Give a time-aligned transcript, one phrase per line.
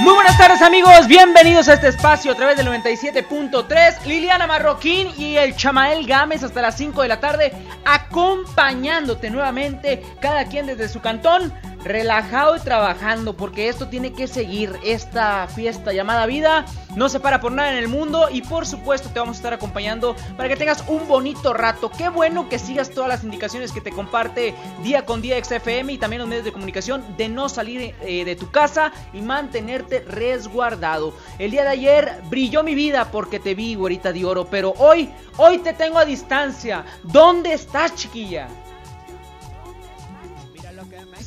[0.00, 4.04] Muy buenas tardes amigos, bienvenidos a este espacio a través del 97.3.
[4.04, 7.52] Liliana Marroquín y el Chamael Gámez hasta las 5 de la tarde
[7.84, 11.52] acompañándote nuevamente, cada quien desde su cantón
[11.84, 16.64] relajado y trabajando, porque esto tiene que seguir, esta fiesta llamada vida
[16.96, 19.54] no se para por nada en el mundo y por supuesto te vamos a estar
[19.54, 21.90] acompañando para que tengas un bonito rato.
[21.90, 25.98] Qué bueno que sigas todas las indicaciones que te comparte día con día XFM y
[25.98, 31.14] también los medios de comunicación de no salir eh, de tu casa y mantenerte resguardado.
[31.38, 35.10] El día de ayer brilló mi vida porque te vi, güerita de oro, pero hoy,
[35.36, 36.84] hoy te tengo a distancia.
[37.04, 38.48] ¿Dónde estás, chiquilla?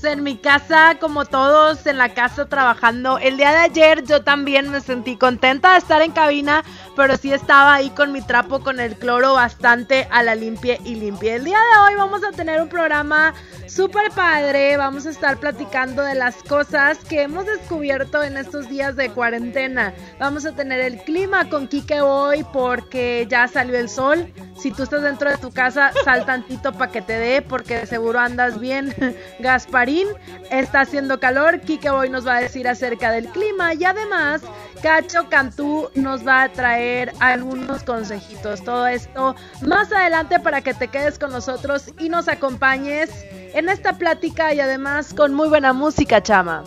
[0.03, 3.17] En mi casa, como todos en la casa trabajando.
[3.17, 6.63] El día de ayer yo también me sentí contenta de estar en cabina,
[6.95, 10.95] pero sí estaba ahí con mi trapo con el cloro bastante a la limpia y
[10.95, 11.35] limpia.
[11.35, 13.33] El día de hoy vamos a tener un programa
[13.67, 14.75] súper padre.
[14.77, 19.93] Vamos a estar platicando de las cosas que hemos descubierto en estos días de cuarentena.
[20.19, 24.31] Vamos a tener el clima con Kike hoy porque ya salió el sol.
[24.57, 28.19] Si tú estás dentro de tu casa, sal tantito para que te dé porque seguro
[28.19, 28.93] andas bien.
[29.39, 30.07] Gasparín,
[30.51, 31.61] está haciendo calor.
[31.61, 34.41] Kike hoy nos va a decir acerca del clima y además
[34.81, 38.63] Cacho Cantú nos va a traer algunos consejitos.
[38.63, 43.11] Todo esto más adelante para que te quedes con nosotros y nos acompañes
[43.53, 46.63] en esta plática y además con muy buena música, chama.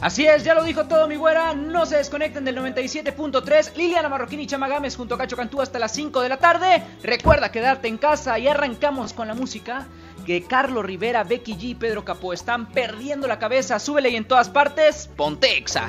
[0.00, 4.40] Así es, ya lo dijo todo mi güera, no se desconecten del 97.3, Liliana Marroquín
[4.40, 6.82] y Chama Gámez junto a Cacho Cantú hasta las 5 de la tarde.
[7.02, 9.86] Recuerda quedarte en casa y arrancamos con la música
[10.24, 13.78] que Carlos Rivera, Becky G y Pedro Capó están perdiendo la cabeza.
[13.78, 15.88] Súbele y en todas partes, Pontexa.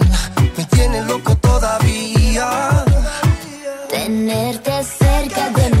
[0.81, 2.83] tiene loco todavía.
[3.89, 5.80] Tenerte cerca de mí,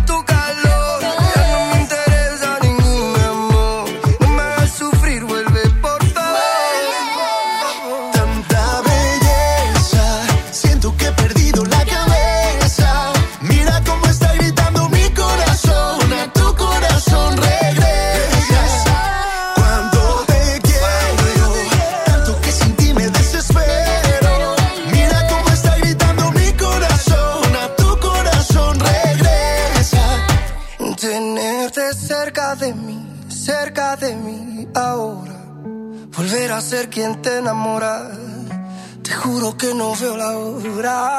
[40.01, 41.10] juro que no veo la hora.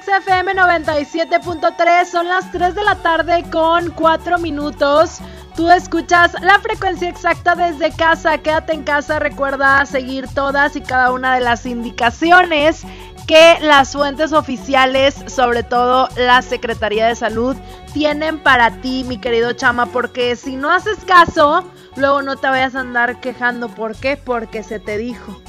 [0.00, 2.04] XFM 97.3.
[2.06, 5.18] Son las 3 de la tarde con 4 minutos.
[5.56, 8.38] Tú escuchas la frecuencia exacta desde casa.
[8.38, 9.18] Quédate en casa.
[9.18, 12.84] Recuerda seguir todas y cada una de las indicaciones
[13.26, 17.56] que las fuentes oficiales, sobre todo la Secretaría de Salud,
[17.92, 21.64] tienen para ti, mi querido Chama, porque si no haces caso,
[21.96, 23.68] luego no te vayas a andar quejando.
[23.68, 24.16] ¿Por qué?
[24.16, 25.40] Porque se te dijo.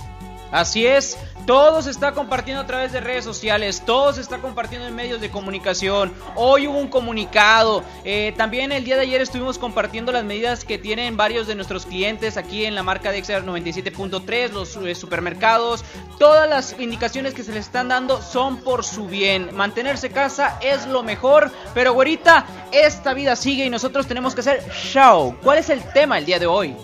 [0.52, 4.88] Así es, todo se está compartiendo a través de redes sociales, todo se está compartiendo
[4.88, 6.14] en medios de comunicación.
[6.36, 7.84] Hoy hubo un comunicado.
[8.04, 11.86] Eh, también el día de ayer estuvimos compartiendo las medidas que tienen varios de nuestros
[11.86, 15.84] clientes aquí en la marca de XR 97.3, los eh, supermercados.
[16.20, 19.56] Todas las indicaciones que se les están dando son por su bien.
[19.56, 21.52] Mantenerse casa es lo mejor.
[21.74, 25.36] Pero güerita, esta vida sigue y nosotros tenemos que hacer show.
[25.42, 26.76] ¿Cuál es el tema el día de hoy?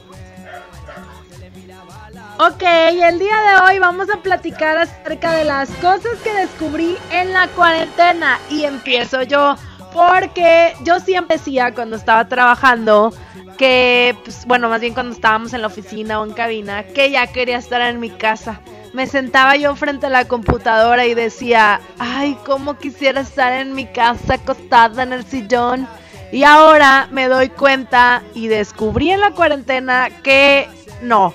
[2.39, 7.33] Ok, el día de hoy vamos a platicar acerca de las cosas que descubrí en
[7.33, 9.55] la cuarentena y empiezo yo
[9.91, 13.11] porque yo siempre decía cuando estaba trabajando
[13.57, 17.25] que, pues, bueno, más bien cuando estábamos en la oficina o en cabina, que ya
[17.25, 18.61] quería estar en mi casa.
[18.93, 23.87] Me sentaba yo frente a la computadora y decía, ay, cómo quisiera estar en mi
[23.87, 25.87] casa acostada en el sillón.
[26.31, 30.69] Y ahora me doy cuenta y descubrí en la cuarentena que
[31.01, 31.33] no,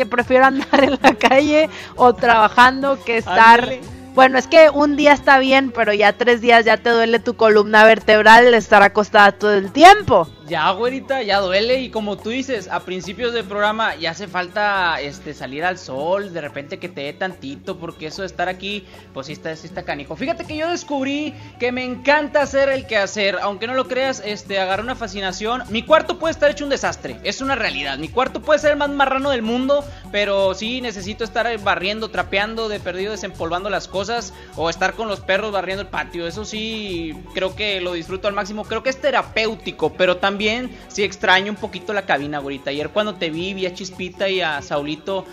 [0.00, 3.68] que prefiero andar en la calle o trabajando que estar...
[4.14, 7.34] Bueno, es que un día está bien, pero ya tres días ya te duele tu
[7.34, 10.26] columna vertebral de estar acostada todo el tiempo.
[10.50, 15.00] Ya, güerita, ya duele y como tú dices, a principios del programa ya hace falta
[15.00, 18.84] este salir al sol, de repente que te dé tantito, porque eso de estar aquí,
[19.14, 20.16] pues sí está, sí está canijo.
[20.16, 24.58] Fíjate que yo descubrí que me encanta hacer el quehacer, aunque no lo creas, este,
[24.58, 25.62] agarré una fascinación.
[25.68, 27.98] Mi cuarto puede estar hecho un desastre, es una realidad.
[27.98, 32.68] Mi cuarto puede ser el más marrano del mundo, pero sí necesito estar barriendo, trapeando,
[32.68, 36.26] de perdido, desempolvando las cosas, o estar con los perros barriendo el patio.
[36.26, 38.64] Eso sí, creo que lo disfruto al máximo.
[38.64, 42.70] Creo que es terapéutico, pero también si sí extraño un poquito la cabina, ahorita.
[42.70, 45.24] Ayer cuando te vi, vi a Chispita y a Saulito,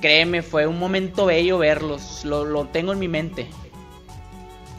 [0.00, 2.24] créeme, fue un momento bello verlos.
[2.24, 3.48] Lo, lo tengo en mi mente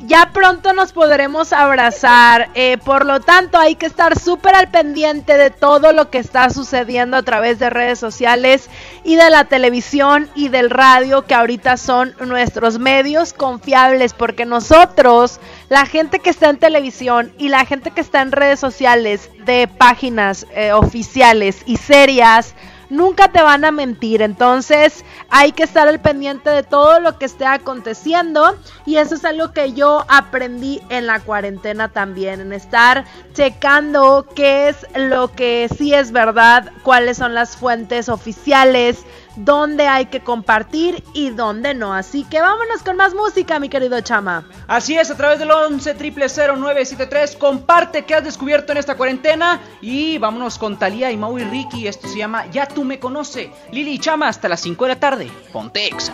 [0.06, 2.50] ya pronto nos podremos abrazar.
[2.54, 6.50] Eh, por lo tanto, hay que estar súper al pendiente de todo lo que está
[6.50, 8.70] sucediendo a través de redes sociales
[9.04, 15.40] y de la televisión y del radio, que ahorita son nuestros medios confiables, porque nosotros,
[15.70, 19.68] la gente que está en televisión y la gente que está en redes sociales de
[19.68, 22.54] páginas eh, oficiales y serias,
[22.90, 24.22] nunca te van a mentir.
[24.22, 28.58] Entonces hay que estar al pendiente de todo lo que esté aconteciendo.
[28.86, 32.42] Y eso es algo que yo aprendí en la cuarentena también.
[32.42, 39.06] En estar checando qué es lo que sí es verdad, cuáles son las fuentes oficiales
[39.38, 41.94] dónde hay que compartir y dónde no.
[41.94, 44.48] Así que vámonos con más música, mi querido Chama.
[44.68, 50.18] Así es, a través del 11 0973 comparte qué has descubierto en esta cuarentena y
[50.18, 51.88] vámonos con Talía y Maui Ricky.
[51.88, 53.52] Esto se llama Ya tú me conoce.
[53.72, 55.32] Lili y Chama hasta las 5 de la tarde.
[55.52, 56.14] Ponte exa.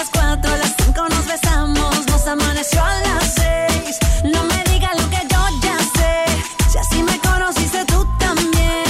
[0.39, 5.17] 4, las cinco nos besamos, nos amaneció a las seis No me digas lo que
[5.29, 8.85] yo ya sé, si así me conociste tú también.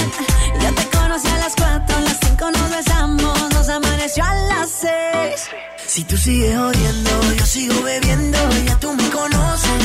[0.62, 5.48] Yo te conocí a las 4, las cinco nos besamos, nos amaneció a las seis
[5.88, 9.82] Si tú sigues odiando, yo sigo bebiendo, ya tú me conoces.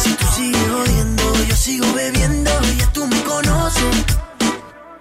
[0.00, 4.07] Si tú sigues odiando, yo sigo bebiendo, ya tú me conoces.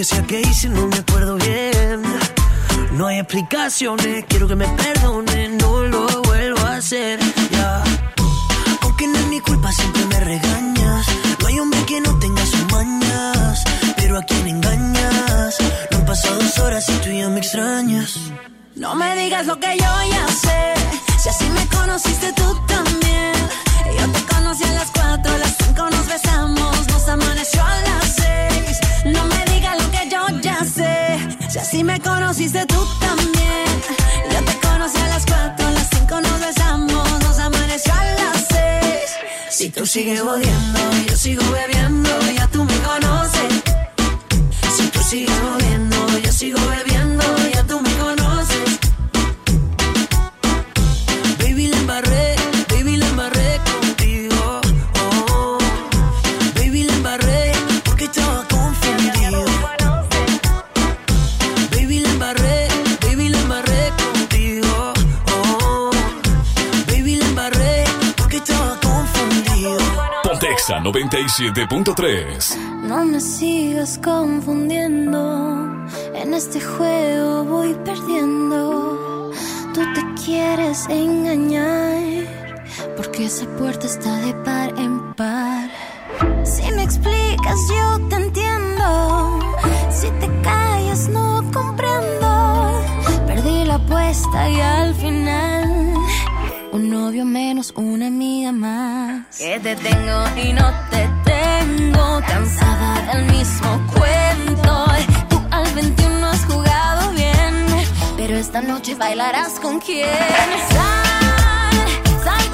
[0.00, 2.02] que sea que hice, no me acuerdo bien.
[2.92, 7.18] No hay explicaciones, quiero que me perdone, no lo vuelvo a hacer.
[7.50, 7.84] Ya.
[8.80, 11.06] Aunque no es mi culpa, siempre me regañas.
[11.40, 13.64] No hay hombre que no tenga sus mañas,
[13.96, 15.58] pero a quién engañas.
[15.90, 18.18] No han pasado dos horas y tú ya me extrañas.
[18.76, 20.62] No me digas lo que yo ya sé.
[21.22, 23.34] Si así me conociste tú también.
[23.98, 28.04] Yo te conocí a las cuatro, a las cinco nos besamos, nos amaneció a las
[28.16, 28.78] seis.
[29.04, 31.18] No me digas lo que yo ya sé.
[31.50, 33.66] Si así me conociste tú también.
[34.32, 38.46] Yo te conocí a las cuatro, a las cinco nos besamos, nos amaneció a las
[38.48, 39.10] seis.
[39.50, 43.52] Si tú sigues odiando, yo sigo bebiendo, ya tú me conoces.
[44.76, 46.89] Si tú sigues odiando, yo sigo bebiendo,
[70.70, 72.56] Pontexa 97.3.
[72.84, 75.88] No me sigas confundiendo.
[76.14, 79.32] En este juego voy perdiendo.
[79.74, 82.24] Tú te quieres engañar.
[82.96, 85.70] Porque esa puerta está de par en par.
[86.44, 89.40] Si me explicas, yo te entiendo.
[89.90, 92.80] Si te callas, no comprendo.
[93.26, 95.49] Perdí la apuesta y al final.
[97.10, 99.36] Novio menos, una amiga más.
[99.36, 102.20] Que te tengo y no te tengo.
[102.24, 104.86] Cansada del mismo cuento.
[105.28, 107.66] Tú al 21 has jugado bien.
[108.16, 110.06] Pero esta noche bailarás con quién.
[110.70, 112.52] Sal, sal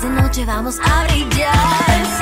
[0.00, 2.21] de noche, vamos a brillar.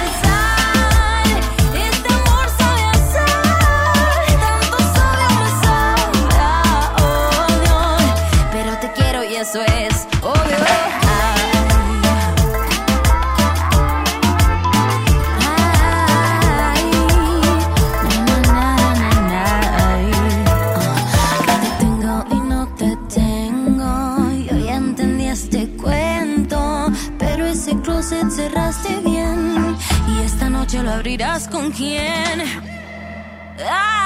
[30.91, 32.41] abrirás con quién.
[33.59, 34.00] Ay,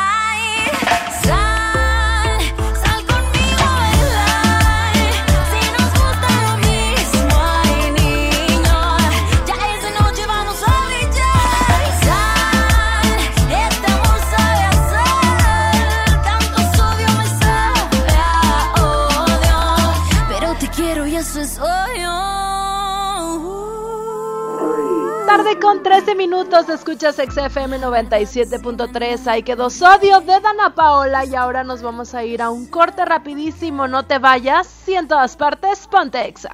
[25.66, 29.26] con 13 minutos, escuchas XFM 97.3.
[29.26, 31.26] Ahí quedó Sodio de Dana Paola.
[31.26, 33.88] Y ahora nos vamos a ir a un corte rapidísimo.
[33.88, 34.68] No te vayas.
[34.68, 36.52] Si en todas partes, ponte exa.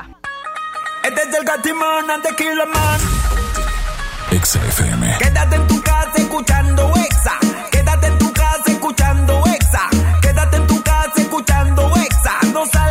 [1.04, 3.02] Este es el Gatimán, Tequila Man.
[4.32, 5.18] Exa FM.
[5.20, 7.38] Quédate en tu casa escuchando Exa.
[7.70, 9.90] Quédate en tu casa escuchando Exa.
[10.22, 12.40] Quédate en tu casa escuchando Exa.
[12.54, 12.91] No salga,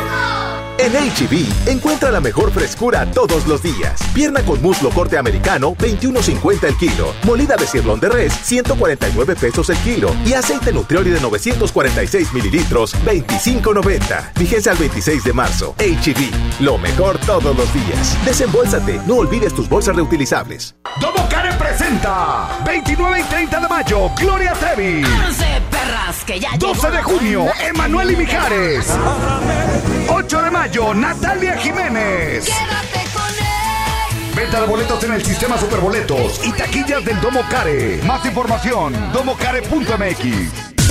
[0.81, 4.01] En HB, e encuentra la mejor frescura todos los días.
[4.15, 7.13] Pierna con muslo corte americano, 21.50 el kilo.
[7.23, 10.11] Molida de cirlón de res, 149 pesos el kilo.
[10.25, 14.31] Y aceite nutrioli de 946 mililitros, 25.90.
[14.33, 15.75] Fíjense al 26 de marzo.
[15.77, 18.17] HB, e lo mejor todos los días.
[18.25, 20.73] Desembolsate, no olvides tus bolsas reutilizables.
[20.99, 25.03] Domo Care presenta 29 y 30 de mayo, Gloria Trevi.
[26.57, 28.87] 12 de junio, Emanuel y Mijares.
[30.07, 32.47] 8 de mayo, Natalia Jiménez.
[34.33, 37.99] Venta de boletos en el sistema Superboletos y taquillas del Domo Care.
[38.05, 40.90] Más información, domocare.mx.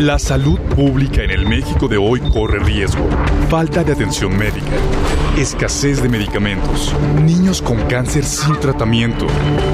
[0.00, 3.08] La salud pública en el México de hoy corre riesgo.
[3.48, 4.72] Falta de atención médica,
[5.36, 9.26] escasez de medicamentos, niños con cáncer sin tratamiento,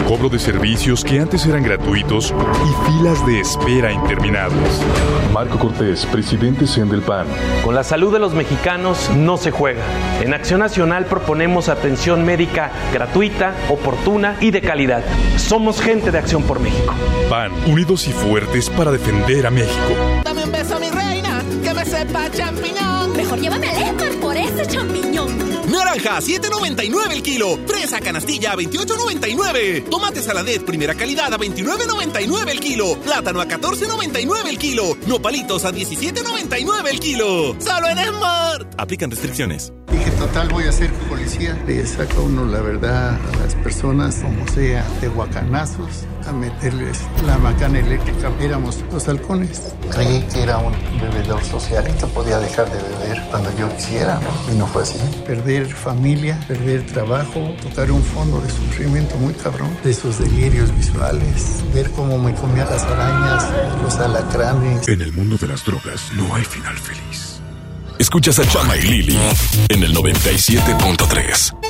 [0.09, 4.81] cobro de servicios que antes eran gratuitos y filas de espera interminables.
[5.33, 7.27] Marco Cortés, presidente CEN del PAN.
[7.63, 9.83] Con la salud de los mexicanos no se juega.
[10.23, 15.05] En Acción Nacional proponemos atención médica gratuita, oportuna y de calidad.
[15.37, 16.95] Somos gente de Acción por México.
[17.29, 19.95] PAN, unidos y fuertes para defender a México.
[20.25, 23.15] Dame un beso, mi reina, que me sepa champiñón.
[23.15, 25.50] Mejor llévame al Esmar por ese champiñón.
[25.71, 27.59] Naranja, 7.99 el kilo.
[27.67, 29.89] Fresa canastilla, 28.99.
[29.89, 32.99] Tomate saladet, primera calidad, a 29.99 el kilo.
[33.01, 34.97] Plátano a 14.99 el kilo.
[35.07, 37.57] Nopalitos a 17.99 el kilo.
[37.61, 38.75] Solo en Smart.
[38.79, 39.73] Aplican restricciones.
[39.91, 41.61] Dije, total, voy a ser policía.
[41.67, 47.39] Le saca uno la verdad a las personas, como sea, de guacanazos, a meterles la
[47.39, 48.31] macana eléctrica.
[48.41, 49.75] Éramos los halcones.
[49.91, 54.21] Creí que era un bebedor social y que podía dejar de beber cuando yo quisiera,
[54.53, 54.99] Y no fue así.
[55.27, 61.63] Perder familia, perder trabajo, tocar un fondo de sufrimiento muy cabrón, de esos delirios visuales,
[61.75, 63.47] ver cómo me comía las arañas,
[63.83, 64.89] los alacranes.
[64.89, 67.41] En el mundo de las drogas no hay final feliz.
[67.99, 69.19] Escuchas a Chama y Lili
[69.69, 71.70] en el 97.3.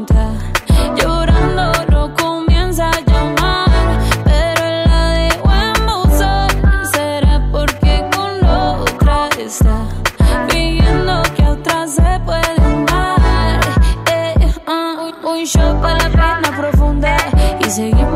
[17.71, 18.10] y seguimos gastando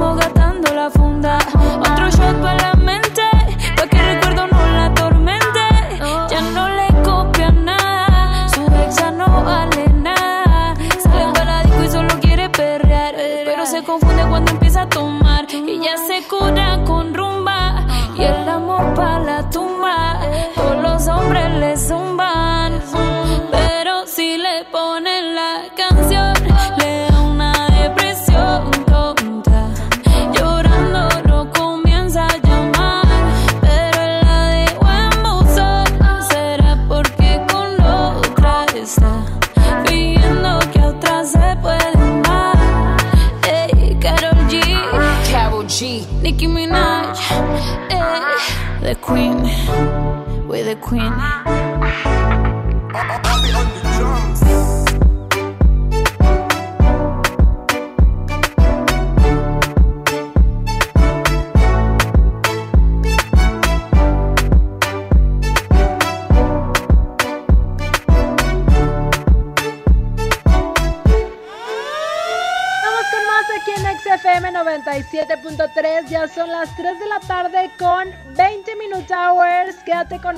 [50.85, 51.44] queen.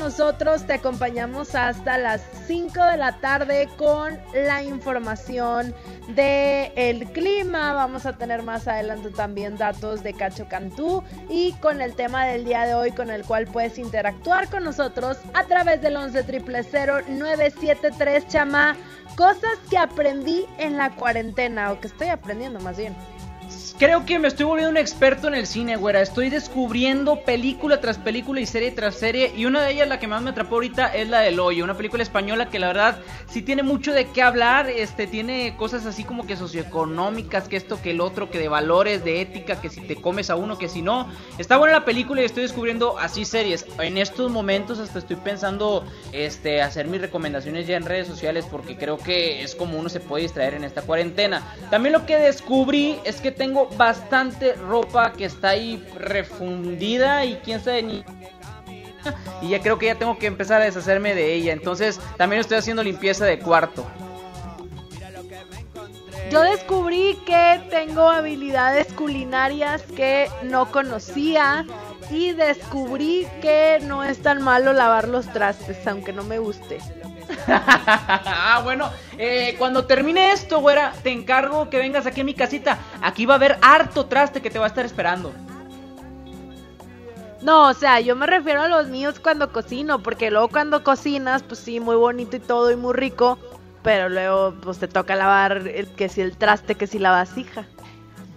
[0.08, 5.76] Nosotros, te acompañamos hasta las 5 de la tarde con la información
[6.08, 7.74] del el clima.
[7.74, 12.46] Vamos a tener más adelante también datos de Cacho Cantú y con el tema del
[12.46, 18.28] día de hoy con el cual puedes interactuar con nosotros a través del 11 973
[18.30, 18.78] chama.
[19.18, 22.96] Cosas que aprendí en la cuarentena o que estoy aprendiendo más bien.
[23.80, 26.02] Creo que me estoy volviendo un experto en el cine, güera.
[26.02, 29.32] Estoy descubriendo película tras película y serie tras serie.
[29.38, 31.64] Y una de ellas, la que más me atrapó ahorita, es la del Hoyo.
[31.64, 32.98] Una película española que la verdad
[33.30, 34.68] sí tiene mucho de qué hablar.
[34.68, 39.04] Este, tiene cosas así como que socioeconómicas, que esto, que el otro, que de valores,
[39.04, 41.08] de ética, que si te comes a uno, que si no.
[41.38, 43.64] Está buena la película y estoy descubriendo así series.
[43.78, 48.76] En estos momentos hasta estoy pensando este, hacer mis recomendaciones ya en redes sociales porque
[48.76, 51.44] creo que es como uno se puede distraer en esta cuarentena.
[51.70, 57.60] También lo que descubrí es que tengo bastante ropa que está ahí refundida y quién
[57.60, 58.04] sabe ni
[59.42, 61.54] y ya creo que ya tengo que empezar a deshacerme de ella.
[61.54, 63.86] Entonces también estoy haciendo limpieza de cuarto.
[66.30, 71.66] Yo descubrí que tengo habilidades culinarias que no conocía
[72.12, 76.80] y descubrí que no es tan malo lavar los trastes, aunque no me guste.
[77.48, 82.78] ah, bueno, eh, cuando termine esto, güera, te encargo que vengas aquí a mi casita.
[83.02, 85.32] Aquí va a haber harto traste que te va a estar esperando.
[87.42, 91.44] No, o sea, yo me refiero a los míos cuando cocino, porque luego cuando cocinas,
[91.44, 93.38] pues sí, muy bonito y todo y muy rico,
[93.84, 95.64] pero luego pues te toca lavar
[95.96, 97.66] que si el traste, que si la vasija.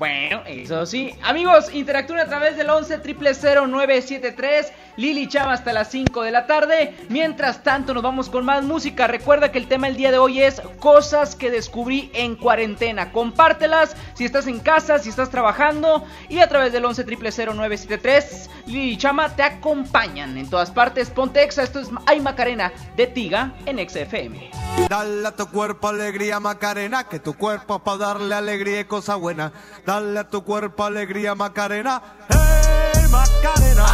[0.01, 1.15] Bueno, eso sí.
[1.23, 6.95] Amigos, interactúen a través del 11 973 Lili Chava hasta las 5 de la tarde.
[7.11, 9.07] Mientras tanto, nos vamos con más música.
[9.07, 13.13] Recuerda que el tema del día de hoy es cosas que descubrí en cuarentena.
[13.13, 16.07] Compártelas si estás en casa, si estás trabajando.
[16.31, 21.11] Y a través del 11 973 Lili Chama te acompañan en todas partes.
[21.11, 21.63] Ponte Exa.
[21.63, 24.51] Esto es Ay Macarena de Tiga en XFM.
[24.89, 29.53] Dale a tu cuerpo alegría Macarena, que tu cuerpo para darle alegría y cosa buena.
[29.91, 33.87] Dale a tu cuerpo alegría Macarena, hey Macarena.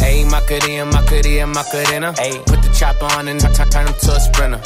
[0.00, 2.12] Hey, ah, Macarena, Macarena, Macarena.
[2.18, 4.60] Hey, put the chopper on and turn him to a sprinter.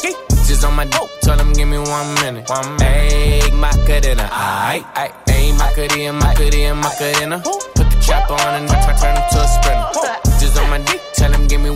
[0.48, 2.50] Just on my dope, tell him give me one minute.
[2.50, 3.12] One minute.
[3.12, 5.12] Hey, Macarena, aight, aight.
[5.30, 7.38] Hey, Macarena, Macarena, Macarena.
[7.76, 10.22] Put the chopper on and turn him to a sprinter.
[11.48, 11.70] Give me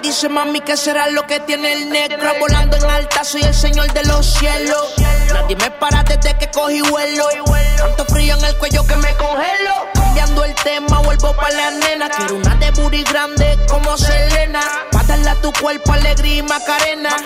[0.00, 2.32] dice mami que será lo que tiene el negro.
[2.38, 4.94] Volando en alta soy el señor de los cielos.
[5.32, 7.24] Nadie me para desde que cogí vuelo.
[7.78, 12.10] Tanto frío en el cuello que me congelo Cambiando el tema vuelvo pa' la nena
[12.10, 14.60] Quiero una de booty grande como Selena
[14.92, 17.16] Pa' a tu cuerpo alegría y macarena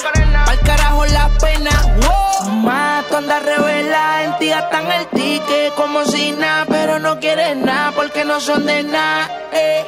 [0.46, 2.52] Pa'l carajo la pena wow.
[2.52, 7.90] Mato anda revela en ti gastan el ticket como si nada Pero no quieres nada
[7.96, 9.84] porque no son de nada eh.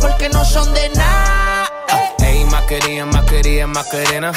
[0.00, 1.72] Porque no son de nada
[2.18, 4.32] Hey, Macarena, Macarena, Macarena.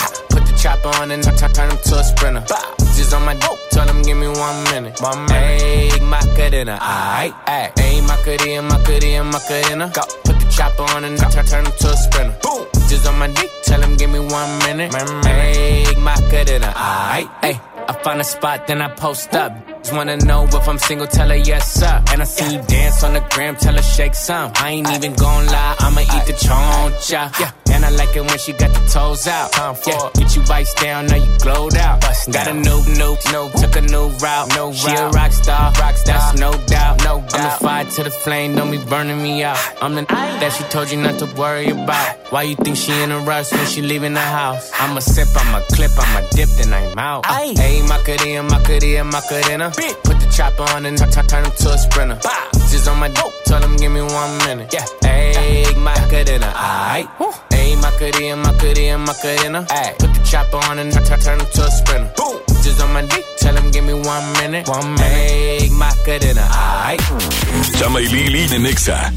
[0.57, 2.43] Chopper on and turn him to a sprinter.
[2.95, 4.99] Just on my dope, tell him give me one minute.
[5.01, 5.61] One minute.
[5.61, 7.79] Hey, Macarena, aight, aight.
[7.79, 9.91] Hey, Macarena, Macarena, Macarena.
[9.93, 10.01] Go.
[10.23, 12.35] Put the chopper on and turn him to a sprinter.
[12.41, 12.65] Boom.
[12.89, 14.93] Just on my dick, tell him give me one minute.
[15.25, 17.61] Hey, Macarena, aight, aight.
[17.89, 19.53] I find a spot, then I post up.
[19.83, 22.03] Just wanna know if I'm single, tell her yes, sir.
[22.11, 24.51] And I see you dance on the gram, tell her shake some.
[24.55, 27.39] I ain't even gon' lie, I'ma eat the choncha.
[27.39, 27.51] Yeah.
[27.71, 29.51] And I like it when she got the toes out.
[29.51, 30.10] Time for Yeah.
[30.15, 32.01] Get you vice down, now you glowed out.
[32.01, 34.56] Bust Got a new, new, new, took a new route.
[34.56, 37.03] No she a rock star, rock star, that's no doubt.
[37.03, 37.34] No doubt.
[37.34, 39.58] I'm the fire to the flame, don't be burning me out.
[39.82, 42.17] I'm the that she told you not to worry about.
[42.30, 44.71] Why you think she in a rush when she leaving the house?
[44.80, 47.25] I'ma sip, I'ma clip, I'ma dip, then I'm out.
[47.25, 49.71] Hey, Macarena, Macarena, Macarena.
[50.03, 52.19] Put the chopper on and turn him to a sprinter.
[52.69, 54.73] Just on my dope, tell him give me one minute.
[54.73, 57.08] Yeah, hey, Macarena, aight.
[57.49, 59.65] Hey, Macarena, Macarena, Macarena.
[59.69, 62.12] Ay, put the chopper on and turn him to a sprinter.
[62.15, 64.67] Boom, just on my dick, tell him give me one minute.
[64.67, 65.03] One minute.
[65.03, 66.47] Hey, Macarena,
[66.86, 67.01] aight.
[67.80, 69.12] Chama y Lili en Exa.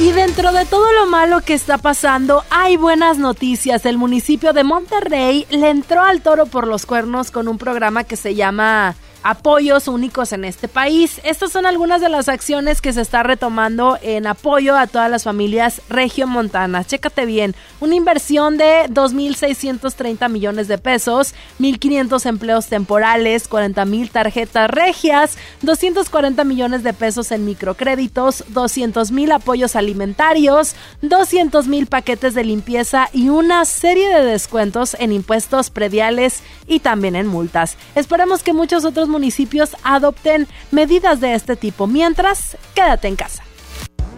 [0.00, 3.84] Y dentro de todo lo malo que está pasando, hay buenas noticias.
[3.84, 8.16] El municipio de Monterrey le entró al toro por los cuernos con un programa que
[8.16, 11.20] se llama apoyos únicos en este país.
[11.24, 15.24] Estas son algunas de las acciones que se está retomando en apoyo a todas las
[15.24, 16.86] familias regiomontanas.
[16.86, 25.36] Chécate bien, una inversión de 2.630 millones de pesos, 1.500 empleos temporales, 40.000 tarjetas regias,
[25.62, 33.64] 240 millones de pesos en microcréditos, 200.000 apoyos alimentarios, 200.000 paquetes de limpieza y una
[33.64, 37.76] serie de descuentos en impuestos prediales y también en multas.
[37.94, 41.86] Esperemos que muchos otros municipios adopten medidas de este tipo.
[41.86, 43.42] Mientras, quédate en casa.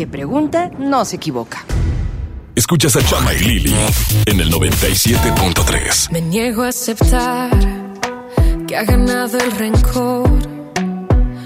[0.00, 1.62] que pregunta no se equivoca.
[2.54, 3.74] Escuchas a Chama y Lili
[4.24, 6.10] en el 97.3.
[6.10, 7.50] Me niego a aceptar
[8.66, 10.30] que ha ganado el rencor.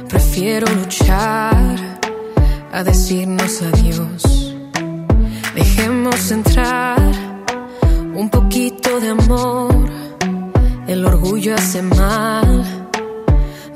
[0.08, 1.98] Prefiero luchar
[2.72, 4.54] a decirnos adiós.
[5.56, 7.00] Dejemos entrar
[8.14, 9.90] un poquito de amor.
[10.86, 12.62] El orgullo hace mal,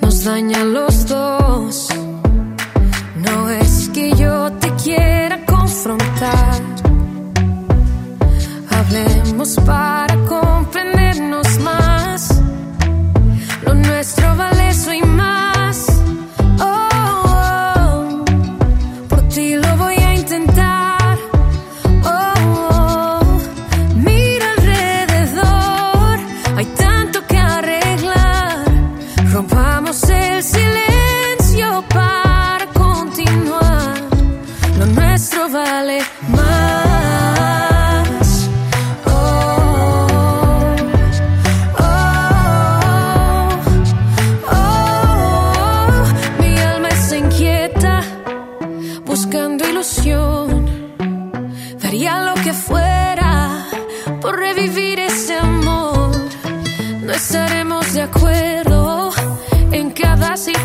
[0.00, 1.88] nos daña a los dos.
[3.92, 6.60] Que yo te quiera confrontar
[8.88, 12.40] hablemos para comprendernos más.
[13.64, 14.57] Lo nuestro vale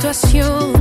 [0.04, 0.72] situación,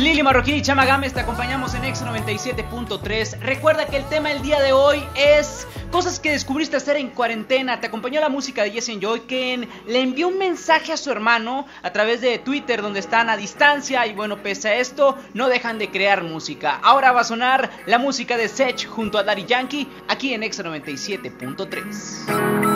[0.00, 3.38] Lili Marroquín y Chamagames, te acompañamos en X97.3.
[3.38, 7.80] Recuerda que el tema del día de hoy es cosas que descubriste hacer en cuarentena.
[7.80, 11.66] Te acompañó la música de Jesse Joy, quien le envió un mensaje a su hermano
[11.82, 14.04] a través de Twitter, donde están a distancia.
[14.06, 16.80] Y bueno, pese a esto, no dejan de crear música.
[16.82, 22.73] Ahora va a sonar la música de Sech junto a Daddy Yankee aquí en X97.3.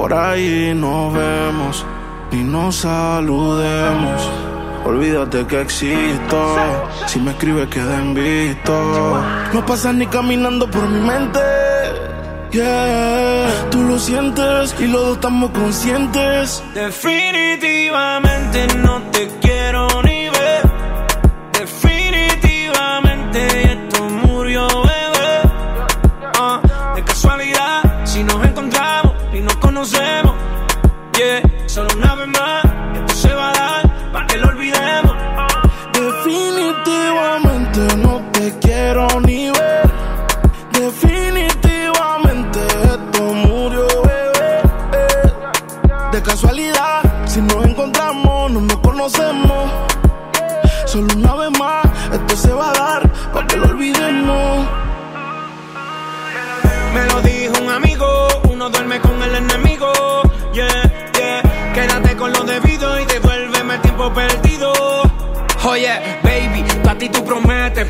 [0.00, 1.84] por ahí nos vemos
[2.32, 4.30] y nos saludemos,
[4.82, 6.56] olvídate que existo.
[7.06, 9.22] Si me escribes, queda visto.
[9.52, 11.40] No pasas ni caminando por mi mente.
[12.50, 16.64] Yeah, tú lo sientes y los dos estamos conscientes.
[16.72, 19.24] Definitivamente no te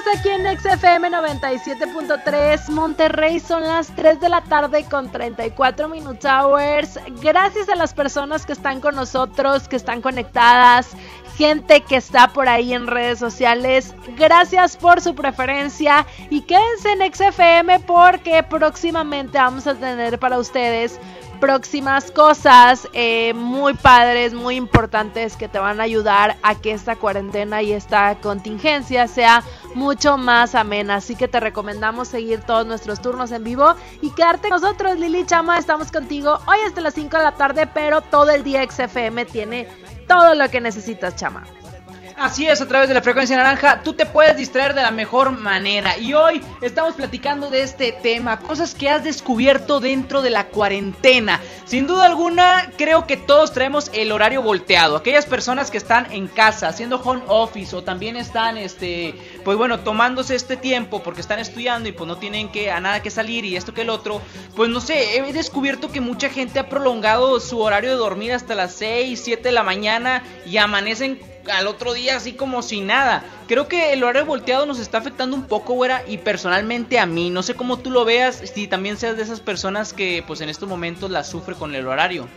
[0.00, 3.40] Continuamos aquí en XFM 97.3 Monterrey.
[3.40, 6.98] Son las 3 de la tarde con 34 Minutes Hours.
[7.20, 10.96] Gracias a las personas que están con nosotros, que están conectadas.
[11.36, 13.94] gente que está por ahí en redes sociales.
[14.16, 21.00] Gracias por su preferencia y quédense en XFM porque próximamente vamos a tener para ustedes
[21.40, 26.96] próximas cosas eh, muy padres, muy importantes que te van a ayudar a que esta
[26.96, 29.42] cuarentena y esta contingencia sea
[29.74, 30.96] mucho más amena.
[30.96, 35.24] Así que te recomendamos seguir todos nuestros turnos en vivo y quedarte con nosotros, Lili
[35.24, 35.58] Chama.
[35.58, 39.66] Estamos contigo hoy hasta las 5 de la tarde, pero todo el día XFM tiene
[40.06, 41.44] todo lo que necesitas, Chama.
[42.20, 45.30] Así es, a través de la frecuencia naranja, tú te puedes distraer de la mejor
[45.30, 45.96] manera.
[45.96, 51.40] Y hoy estamos platicando de este tema, cosas que has descubierto dentro de la cuarentena.
[51.64, 54.96] Sin duda alguna, creo que todos traemos el horario volteado.
[54.96, 59.80] Aquellas personas que están en casa, haciendo home office o también están, este, pues bueno,
[59.80, 63.46] tomándose este tiempo porque están estudiando y pues no tienen que a nada que salir
[63.46, 64.20] y esto que el otro.
[64.54, 68.54] Pues no sé, he descubierto que mucha gente ha prolongado su horario de dormir hasta
[68.54, 71.18] las 6, 7 de la mañana y amanecen
[71.50, 73.24] al otro día así como si nada.
[73.48, 77.30] Creo que el horario volteado nos está afectando un poco, güera, y personalmente a mí,
[77.30, 80.48] no sé cómo tú lo veas, si también seas de esas personas que pues en
[80.48, 82.28] estos momentos la sufre con el horario.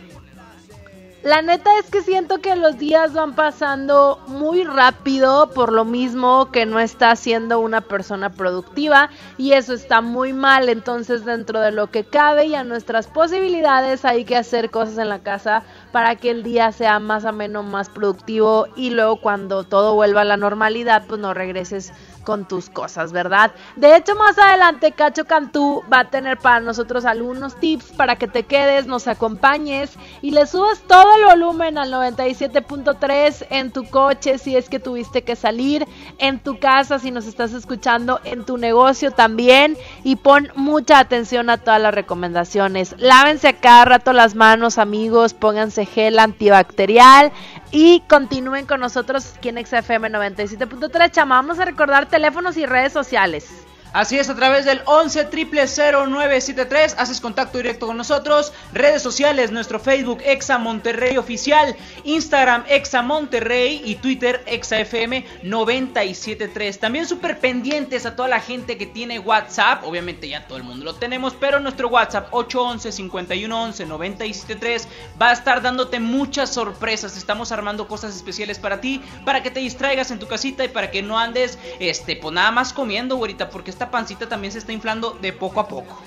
[1.24, 6.50] La neta es que siento que los días van pasando muy rápido por lo mismo
[6.52, 9.08] que no está siendo una persona productiva
[9.38, 10.68] y eso está muy mal.
[10.68, 15.08] Entonces dentro de lo que cabe y a nuestras posibilidades hay que hacer cosas en
[15.08, 15.62] la casa
[15.92, 20.24] para que el día sea más ameno, más productivo y luego cuando todo vuelva a
[20.24, 21.94] la normalidad pues no regreses
[22.24, 23.52] con tus cosas, ¿verdad?
[23.76, 28.26] De hecho, más adelante Cacho Cantú va a tener para nosotros algunos tips para que
[28.26, 34.38] te quedes, nos acompañes y le subas todo el volumen al 97.3 en tu coche
[34.38, 35.86] si es que tuviste que salir,
[36.18, 41.50] en tu casa si nos estás escuchando, en tu negocio también y pon mucha atención
[41.50, 42.94] a todas las recomendaciones.
[42.98, 47.32] Lávense cada rato las manos, amigos, pónganse gel antibacterial
[47.74, 51.10] y continúen con nosotros aquí en XFM 97.3.
[51.10, 53.66] Chama, vamos a recordarte teléfonos y redes sociales.
[53.94, 58.52] Así es, a través del 11 0973 haces contacto directo con nosotros.
[58.72, 66.80] Redes sociales, nuestro Facebook Exa Monterrey Oficial, Instagram Exa Monterrey y Twitter Exa FM 973.
[66.80, 69.84] También súper pendientes a toda la gente que tiene WhatsApp.
[69.84, 74.88] Obviamente ya todo el mundo lo tenemos, pero nuestro WhatsApp 811 5111 973
[75.22, 77.16] va a estar dándote muchas sorpresas.
[77.16, 80.90] Estamos armando cosas especiales para ti, para que te distraigas en tu casita y para
[80.90, 84.72] que no andes, este, pues nada más comiendo, güerita, porque está pancita también se está
[84.72, 85.98] inflando de poco a poco.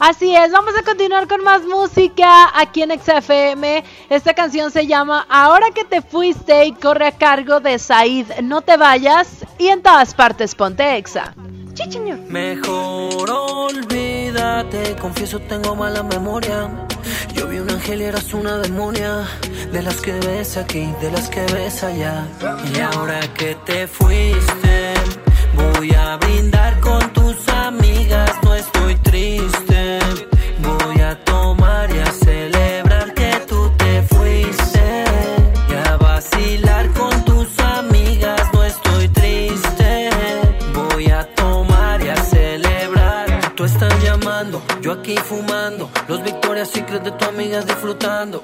[0.00, 3.84] Así es, vamos a continuar con más música aquí en XFM.
[4.08, 8.40] Esta canción se llama Ahora que te fuiste y corre a cargo de Said.
[8.42, 11.34] No te vayas y en todas partes ponte Exa.
[11.74, 12.16] Chichiño.
[12.28, 16.70] Mejor olvídate, confieso tengo mala memoria.
[17.34, 19.28] Yo vi un ángel y eras una demonia.
[19.70, 22.26] De las que ves aquí, de las que ves allá.
[22.74, 24.94] Y ahora que te fuiste
[25.54, 29.98] Voy a brindar con tus amigas, no estoy triste.
[30.58, 35.04] Voy a tomar y a celebrar que tú te fuiste.
[35.68, 40.10] Y a vacilar con tus amigas, no estoy triste.
[40.74, 43.54] Voy a tomar y a celebrar.
[43.54, 45.90] Tú estás llamando, yo aquí fumando.
[46.08, 48.42] Los Victoria's Secret de tu amiga disfrutando.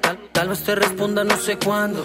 [0.00, 2.04] Tal, tal vez te responda no sé cuándo.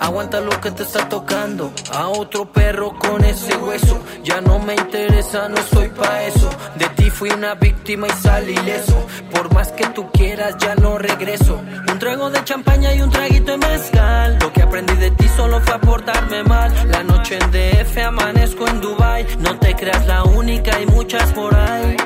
[0.00, 1.72] Aguanta lo que te está tocando.
[1.92, 4.00] A otro perro con ese hueso.
[4.22, 6.50] Ya no me interesa, no soy pa' eso.
[6.76, 9.06] De ti fui una víctima y salí ileso.
[9.30, 11.60] Por más que tú quieras, ya no regreso.
[11.90, 14.38] Un trago de champaña y un traguito de mezcal.
[14.40, 16.72] Lo que aprendí de ti solo fue aportarme mal.
[16.90, 19.26] La noche en DF amanezco en Dubai.
[19.38, 21.96] No te creas la única, hay muchas por ahí.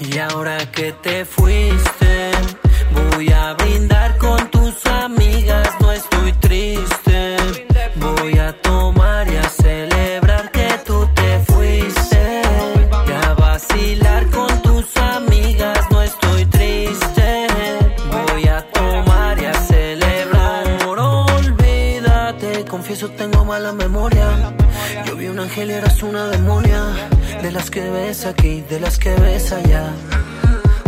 [0.00, 2.30] Y ahora que te fuiste,
[3.14, 5.21] voy a brindar con tus amigas
[23.52, 24.28] mala memoria.
[25.04, 26.80] Yo vi un ángel y eras una demonia.
[27.42, 29.84] De las que ves aquí, de las que ves allá.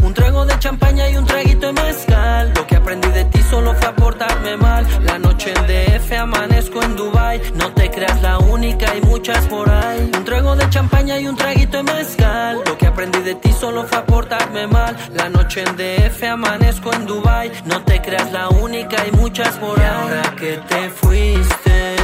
[0.03, 2.53] Un trago de champaña y un traguito de mezcal.
[2.57, 4.83] Lo que aprendí de ti solo fue aportarme mal.
[5.03, 7.43] La noche en DF amanezco en Dubai.
[7.55, 10.11] No te creas la única, hay muchas por ahí.
[10.17, 12.63] Un trago de champaña y un traguito de mezcal.
[12.65, 14.97] Lo que aprendí de ti solo fue aportarme mal.
[15.13, 17.53] La noche en DF amanezco en Dubai.
[17.67, 19.87] No te creas la única, hay muchas por ahí.
[19.87, 21.97] ahora que te fuiste,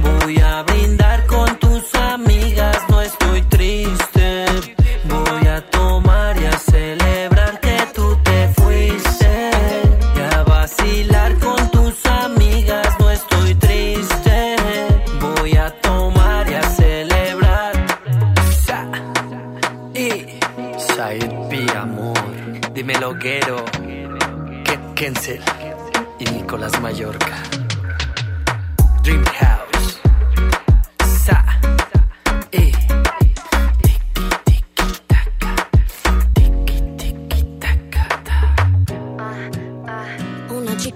[0.00, 4.44] Voy a brindar con tus amigas, no estoy triste.
[5.04, 9.50] Voy a tomar y a celebrar que tú te fuiste.
[10.16, 14.56] Y a vacilar con tus amigas, no estoy triste.
[15.20, 17.72] Voy a tomar y a celebrar.
[18.66, 18.86] Sa
[19.94, 20.38] y
[20.78, 21.38] Said
[21.76, 22.18] amor.
[22.74, 23.64] Dímelo, Guero.
[24.64, 25.40] Ken Kenzel
[26.18, 27.42] y Nicolás Mallorca.
[29.02, 29.57] Dream House.
[32.50, 32.58] Sa.
[32.58, 32.77] Eh.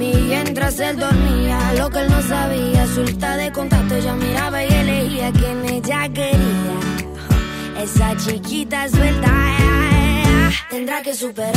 [0.00, 5.30] Mientras él dormía, lo que él no sabía, suelta de contacto, ella miraba y elegía
[5.30, 6.78] quien ella quería.
[7.78, 9.30] Esa chiquita suelta,
[10.70, 11.52] tendrá que superar,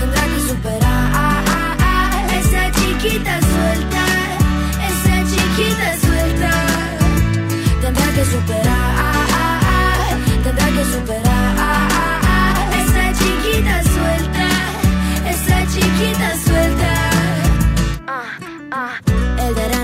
[0.00, 1.44] tendrá que superar.
[2.40, 4.04] Esa chiquita suelta,
[4.90, 6.50] esa chiquita suelta,
[7.80, 8.86] tendrá que superar,
[10.42, 11.50] tendrá que superar.
[12.80, 14.48] Esa chiquita suelta,
[15.30, 16.45] esa chiquita suelta.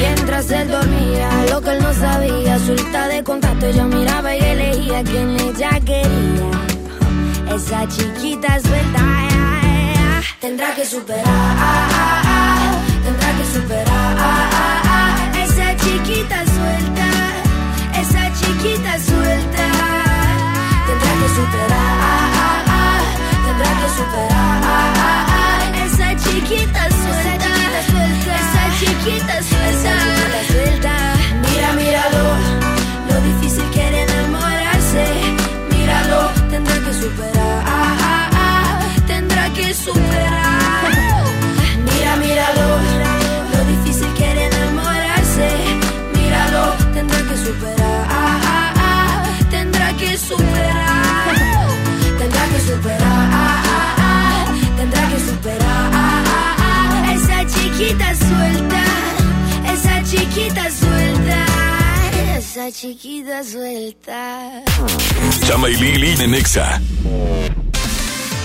[0.00, 5.04] Mientras él dormía, lo que él no sabía, suelta de contacto, ella miraba y elegía
[5.04, 6.50] quien ella quería.
[7.54, 9.00] Esa chiquita suelta,
[10.40, 11.26] tendrá que superar,
[13.04, 14.16] tendrá que superar.
[15.44, 17.08] Esa chiquita suelta,
[18.00, 19.66] esa chiquita suelta,
[20.86, 22.64] tendrá que superar,
[23.44, 24.60] tendrá que superar.
[25.84, 26.89] Esa chiquita suelta,
[28.80, 30.49] esa chiquita
[60.40, 61.44] chiquita suelta,
[62.36, 64.62] esa chiquita suelta.
[65.46, 66.80] Chama y Lili de Nexa.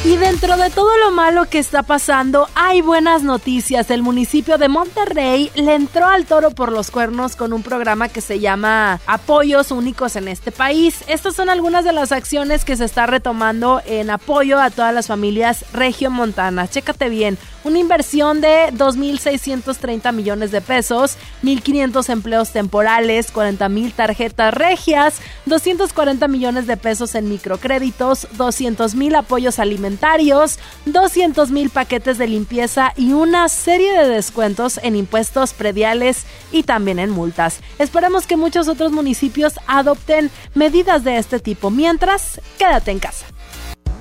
[0.03, 3.89] Y dentro de todo lo malo que está pasando, hay buenas noticias.
[3.89, 8.21] El municipio de Monterrey le entró al toro por los cuernos con un programa que
[8.21, 11.03] se llama Apoyos Únicos en este país.
[11.07, 15.07] Estas son algunas de las acciones que se está retomando en apoyo a todas las
[15.07, 16.69] familias regiomontanas.
[16.69, 25.15] Chécate bien, una inversión de 2.630 millones de pesos, 1.500 empleos temporales, 40.000 tarjetas regias,
[25.47, 33.49] 240 millones de pesos en microcréditos, 200.000 apoyos alimentarios, 200.000 paquetes de limpieza y una
[33.49, 37.59] serie de descuentos en impuestos prediales y también en multas.
[37.79, 41.69] Esperamos que muchos otros municipios adopten medidas de este tipo.
[41.69, 43.25] Mientras, quédate en casa.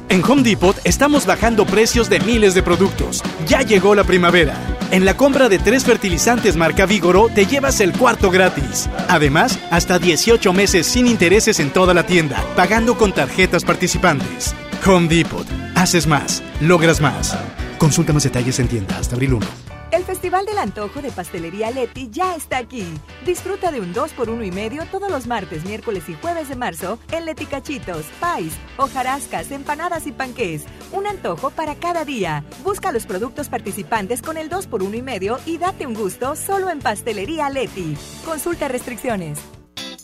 [0.09, 3.23] En Home Depot estamos bajando precios de miles de productos.
[3.49, 4.55] Ya llegó la primavera.
[4.91, 8.89] En la compra de tres fertilizantes marca Vigoro te llevas el cuarto gratis.
[9.09, 14.55] Además, hasta 18 meses sin intereses en toda la tienda, pagando con tarjetas participantes.
[14.87, 15.47] Home Depot.
[15.75, 17.35] Haces más, logras más.
[17.79, 19.47] Consulta más detalles en tienda hasta abril 1.
[19.93, 22.85] El Festival del Antojo de Pastelería Leti ya está aquí.
[23.25, 26.57] Disfruta de un 2 por 1 y medio todos los martes, miércoles y jueves de
[26.57, 30.65] marzo en Leti Cachitos, Pais, hojarascas, empanadas y panqués.
[30.93, 32.45] Un antojo para cada día.
[32.63, 36.37] Busca los productos participantes con el 2 por 1 y medio y date un gusto
[36.37, 37.97] solo en Pastelería Leti.
[38.27, 39.39] Consulta restricciones.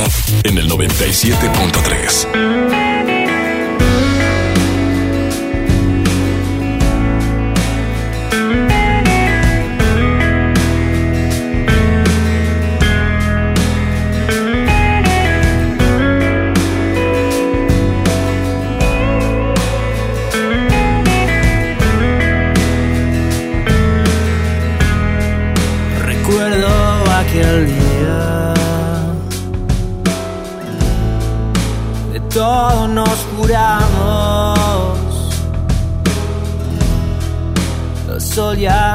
[0.44, 3.47] en el 97.3.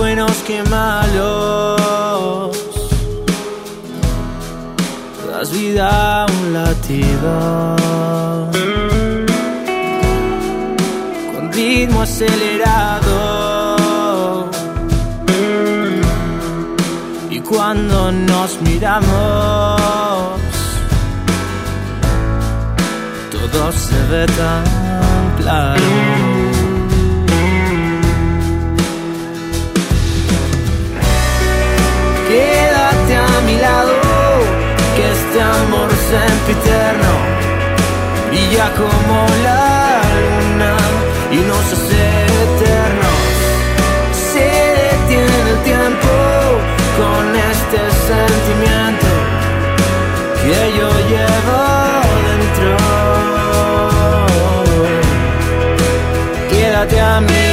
[0.00, 2.56] buenos que malos.
[5.28, 5.86] Das vida
[6.22, 7.32] a un latido
[11.32, 13.18] con ritmo acelerado.
[17.30, 19.80] Y cuando nos miramos,
[23.34, 24.64] todo se ve tan
[25.38, 26.09] claro.
[34.96, 37.12] Que este amor sempiterno
[38.28, 40.74] brilla como la luna
[41.30, 42.02] y nos hace
[42.44, 43.20] eternos.
[44.32, 44.48] Se
[44.88, 46.12] detiene el tiempo
[47.00, 49.08] con este sentimiento
[50.42, 51.60] que yo llevo
[52.28, 52.72] dentro.
[56.50, 57.49] Quédate a mi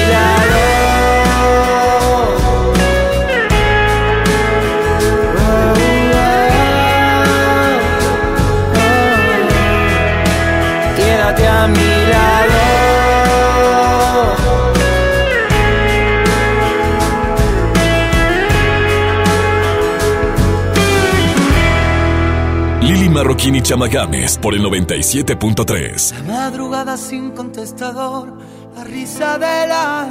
[23.17, 26.17] Marroquín y Chama Games por el 97.3.
[26.17, 28.37] La madrugada sin contestador,
[28.75, 30.07] la risa de la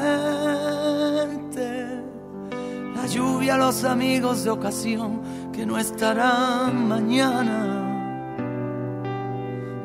[1.28, 2.02] gente,
[2.96, 7.84] la lluvia, los amigos de ocasión que no estarán mañana.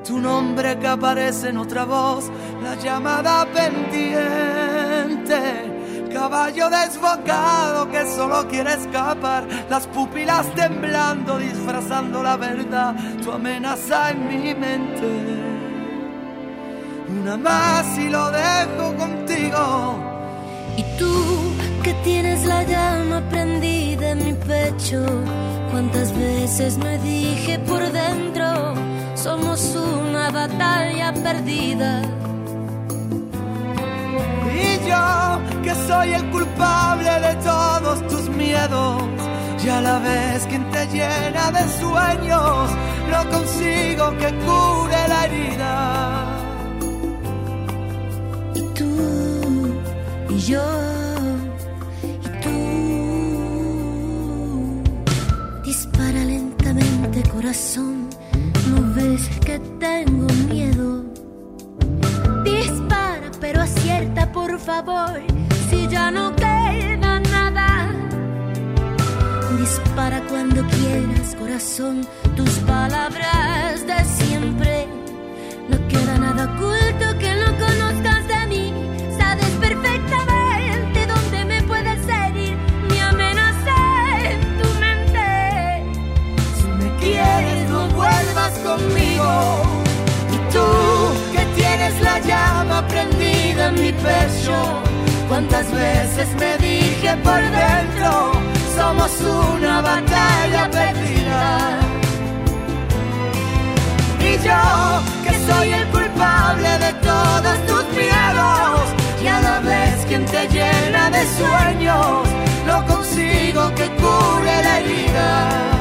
[0.03, 2.26] Tu nombre que aparece en otra voz,
[2.63, 4.91] la llamada pendiente
[6.22, 12.93] caballo desbocado que solo quiere escapar, las pupilas temblando, disfrazando la verdad,
[13.24, 15.09] tu amenaza en mi mente.
[17.09, 19.63] Una más y lo dejo contigo.
[20.78, 21.11] Y tú
[21.82, 25.03] que tienes la llama prendida en mi pecho,
[25.72, 28.76] cuántas veces me dije por dentro,
[29.15, 32.20] somos una batalla perdida
[35.64, 39.04] que soy el culpable de todos tus miedos.
[39.64, 42.72] Y a la vez quien te llena de sueños,
[43.12, 46.26] no consigo que cure la herida.
[48.56, 49.76] Y tú,
[50.30, 50.64] y yo,
[52.04, 52.60] y tú.
[55.64, 58.10] Dispara lentamente, corazón.
[58.70, 61.12] No ves que tengo miedo
[63.42, 63.81] pero acierta
[64.34, 65.22] por favor
[65.70, 67.90] si ya no queda nada.
[69.58, 74.88] Dispara cuando quieras, corazón, tus palabras de siempre.
[75.70, 78.74] No queda nada oculto que no conozcas de mí.
[79.18, 82.58] Sabes perfectamente dónde me puedes herir.
[82.90, 83.76] Mi amenaza
[84.32, 85.84] en tu mente.
[86.58, 89.70] Si me quieres, no vuelvas conmigo.
[91.92, 94.82] Tienes la llama prendida en mi pecho.
[95.28, 98.32] Cuántas veces me dije por dentro,
[98.76, 101.80] somos una batalla perdida.
[104.20, 108.82] Y yo, que soy el culpable de todos tus miedos,
[109.24, 112.28] y a la vez quien te llena de sueños,
[112.68, 115.81] no consigo que cure la herida.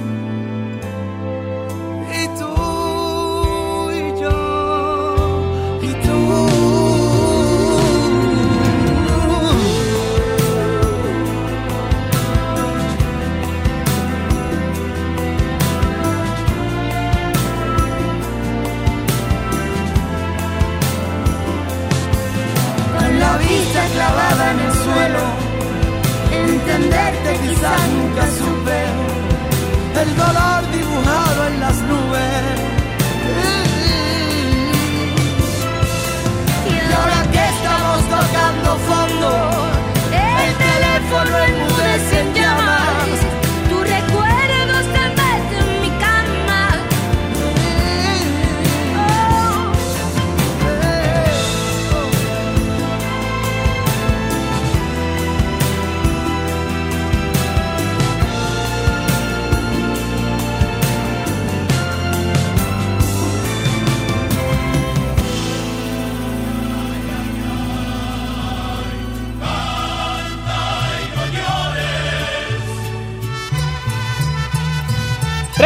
[23.89, 25.23] Clavada en el suelo.
[26.31, 28.79] Entenderte quizás nunca supe.
[30.01, 32.59] El dolor dibujado en las nubes.
[36.71, 39.10] Y ahora que estamos tocando fondo,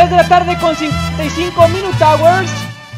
[0.09, 2.51] de la tarde con 55 Minute Hours.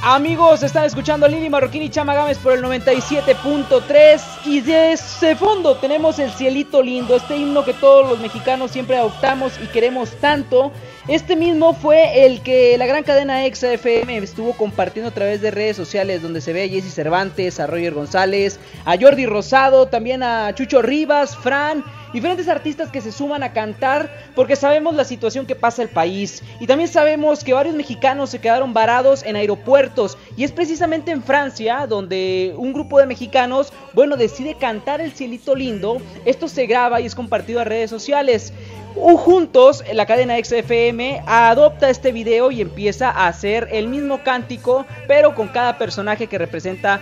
[0.04, 4.22] Amigos, están escuchando Lili Marroquín y Chama Gámez por el 97.3.
[4.46, 8.98] Y de ese fondo tenemos el cielito lindo, este himno que todos los mexicanos siempre
[8.98, 10.74] adoptamos y queremos tanto.
[11.08, 15.78] Este mismo fue el que la gran cadena XFM estuvo compartiendo a través de redes
[15.78, 20.54] sociales, donde se ve a Jesse Cervantes, a Roger González, a Jordi Rosado, también a
[20.54, 25.56] Chucho Rivas, Fran diferentes artistas que se suman a cantar porque sabemos la situación que
[25.56, 26.44] pasa el país.
[26.60, 30.18] Y también sabemos que varios mexicanos se quedaron varados en aeropuertos.
[30.36, 35.56] Y es precisamente en Francia donde un grupo de mexicanos, bueno, decide cantar el cielito
[35.56, 38.54] lindo, esto se graba y es compartido a redes sociales.
[38.96, 45.36] Juntos, la cadena XFM adopta este video y empieza a hacer el mismo cántico, pero
[45.36, 47.02] con cada personaje que representa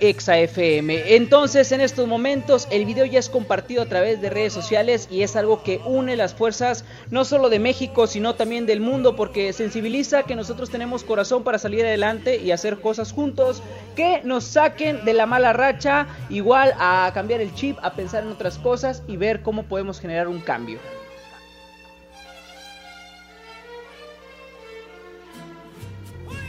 [0.00, 1.16] FM.
[1.16, 5.22] Entonces, en estos momentos, el video ya es compartido a través de redes sociales y
[5.22, 9.52] es algo que une las fuerzas no solo de México, sino también del mundo, porque
[9.52, 13.62] sensibiliza que nosotros tenemos corazón para salir adelante y hacer cosas juntos
[13.96, 18.30] que nos saquen de la mala racha, igual a cambiar el chip, a pensar en
[18.30, 20.78] otras cosas y ver cómo podemos generar un cambio.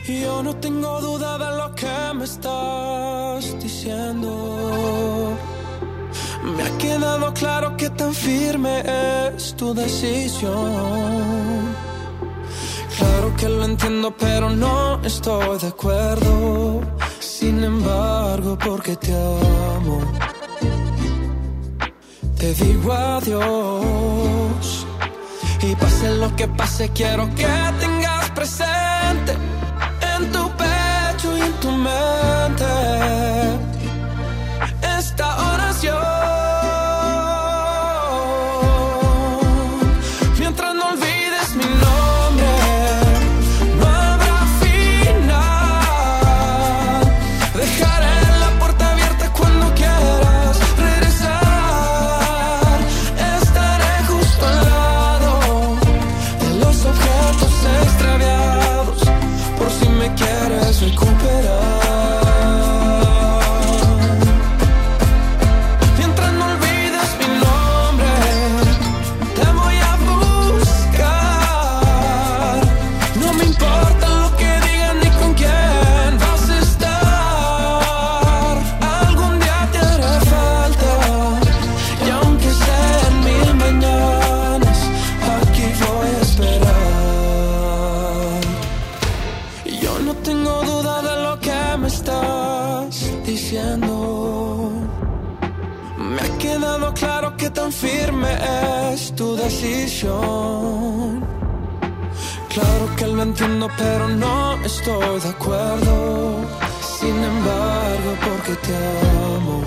[0.08, 5.36] Yo no tengo duda de lo que me estás diciendo.
[6.44, 8.84] Me ha quedado claro que tan firme
[9.36, 10.54] es tu decisión.
[12.98, 16.82] Claro que lo entiendo, pero no estoy de acuerdo.
[17.20, 20.02] Sin embargo, porque te amo,
[22.38, 24.86] te digo adiós.
[25.64, 27.48] Y pase lo que pase, quiero que
[27.80, 28.75] tengas presente
[31.66, 32.35] pecho
[103.78, 106.40] pero no estoy de acuerdo.
[107.00, 108.76] Sin embargo, porque te
[109.36, 109.62] amo,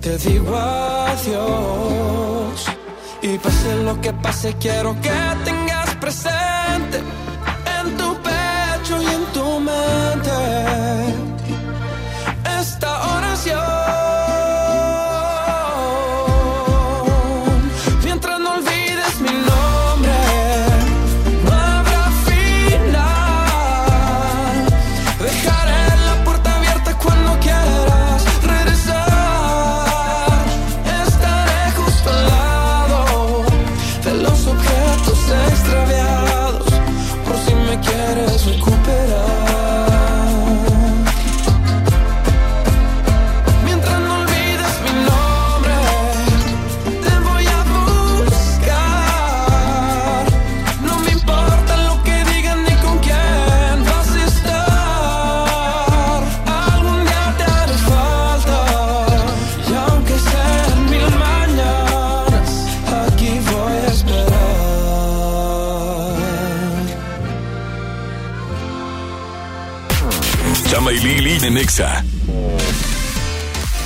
[0.00, 2.66] te digo adiós.
[3.22, 5.10] Y pase lo que pase, quiero que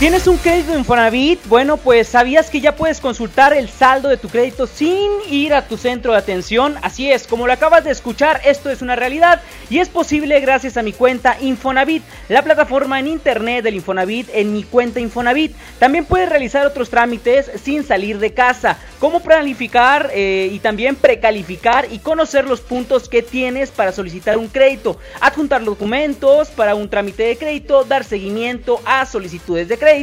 [0.04, 1.40] ¿Tienes un crédito Infonavit?
[1.46, 5.66] Bueno, pues sabías que ya puedes consultar el saldo de tu crédito sin ir a
[5.66, 6.76] tu centro de atención.
[6.82, 9.40] Así es, como lo acabas de escuchar, esto es una realidad
[9.70, 14.52] y es posible gracias a mi cuenta Infonavit, la plataforma en internet del Infonavit en
[14.52, 15.56] mi cuenta Infonavit.
[15.78, 21.88] También puedes realizar otros trámites sin salir de casa, como planificar eh, y también precalificar
[21.90, 27.22] y conocer los puntos que tienes para solicitar un crédito, adjuntar documentos para un trámite
[27.22, 29.93] de crédito, dar seguimiento a solicitudes de crédito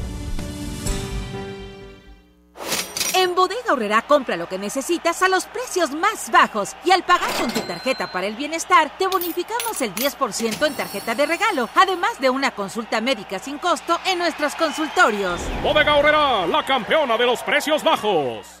[3.21, 7.31] En Bodega Horrera compra lo que necesitas a los precios más bajos y al pagar
[7.39, 12.19] con tu tarjeta para el bienestar te bonificamos el 10% en tarjeta de regalo, además
[12.19, 15.39] de una consulta médica sin costo en nuestros consultorios.
[15.61, 18.60] Bodega Horrera, la campeona de los precios bajos.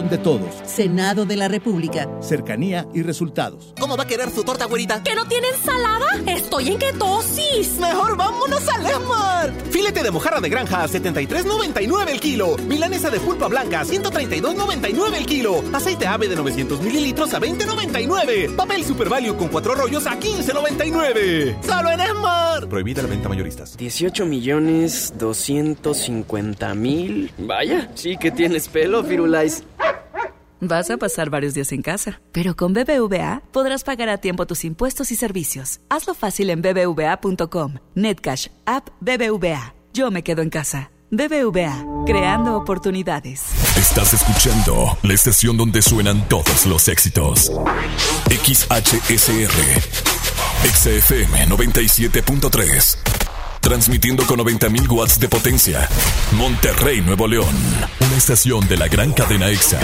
[0.09, 0.49] de todos.
[0.65, 2.07] Senado de la República.
[2.21, 3.73] Cercanía y resultados.
[3.79, 5.03] ¿Cómo va a querer su torta, güerita?
[5.03, 6.07] ¿Que no tiene ensalada?
[6.27, 7.77] Estoy en ketosis.
[7.79, 9.53] Mejor vámonos a Lemar.
[9.71, 12.57] Filete de mojarra de granja a 73.99 el kilo.
[12.67, 15.63] Milanesa de pulpa blanca a 132.99 el kilo.
[15.73, 18.55] Aceite ave de 900 mililitros a 20.99.
[18.55, 21.61] Papel Super Value con cuatro rollos a 15.99.
[21.63, 22.67] ¡Solo en Esmar!
[22.67, 23.77] Prohibida la venta mayoristas.
[23.77, 27.31] 18 millones 250 mil.
[27.37, 29.63] Vaya, sí que tienes pelo, Firulais.
[30.63, 34.63] Vas a pasar varios días en casa, pero con BBVA podrás pagar a tiempo tus
[34.63, 35.79] impuestos y servicios.
[35.89, 37.77] Hazlo fácil en bbva.com.
[37.95, 39.73] Netcash, app BBVA.
[39.91, 40.91] Yo me quedo en casa.
[41.09, 43.43] BBVA, creando oportunidades.
[43.75, 47.51] Estás escuchando la estación donde suenan todos los éxitos.
[48.29, 49.51] XHSR.
[50.63, 53.20] XFM 97.3.
[53.61, 55.87] Transmitiendo con 90.000 watts de potencia.
[56.33, 57.55] Monterrey, Nuevo León.
[57.99, 59.79] Una estación de la gran cadena EXA.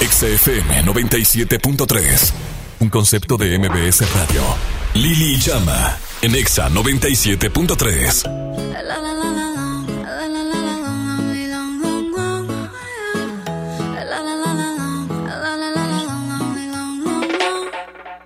[0.00, 2.32] EXA FM 97.3.
[2.80, 4.42] Un concepto de MBS Radio.
[4.94, 5.96] Lili Llama.
[6.20, 9.21] En EXA 97.3.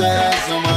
[0.00, 0.69] no pienses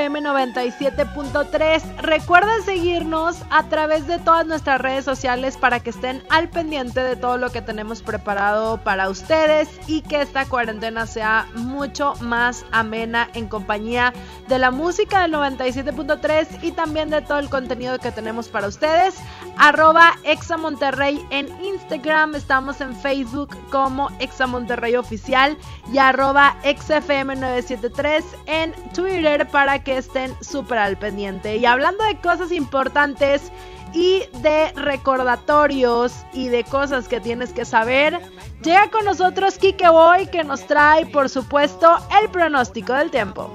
[0.00, 1.96] XFM 97.3.
[1.98, 7.16] Recuerda seguirnos a través de todas nuestras redes sociales para que estén al pendiente de
[7.16, 13.28] todo lo que tenemos preparado para ustedes y que esta cuarentena sea mucho más amena
[13.34, 14.14] en compañía
[14.48, 19.16] de la música del 97.3 y también de todo el contenido que tenemos para ustedes.
[19.58, 25.58] Arroba Exa Monterrey en Instagram, estamos en Facebook como Exa Monterrey Oficial
[25.92, 31.56] y arroba XFM973 en Twitter para que estén súper al pendiente.
[31.56, 33.52] Y hablando de cosas importantes
[33.94, 38.20] y de recordatorios y de cosas que tienes que saber,
[38.62, 43.50] llega con nosotros Kike Boy que nos trae, por supuesto, el pronóstico del tiempo.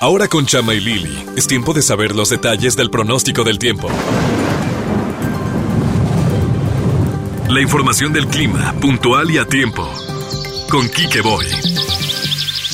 [0.00, 3.88] Ahora con Chama y Lili, es tiempo de saber los detalles del pronóstico del tiempo.
[7.48, 9.86] La información del clima, puntual y a tiempo.
[10.70, 11.46] Con Kike Boy.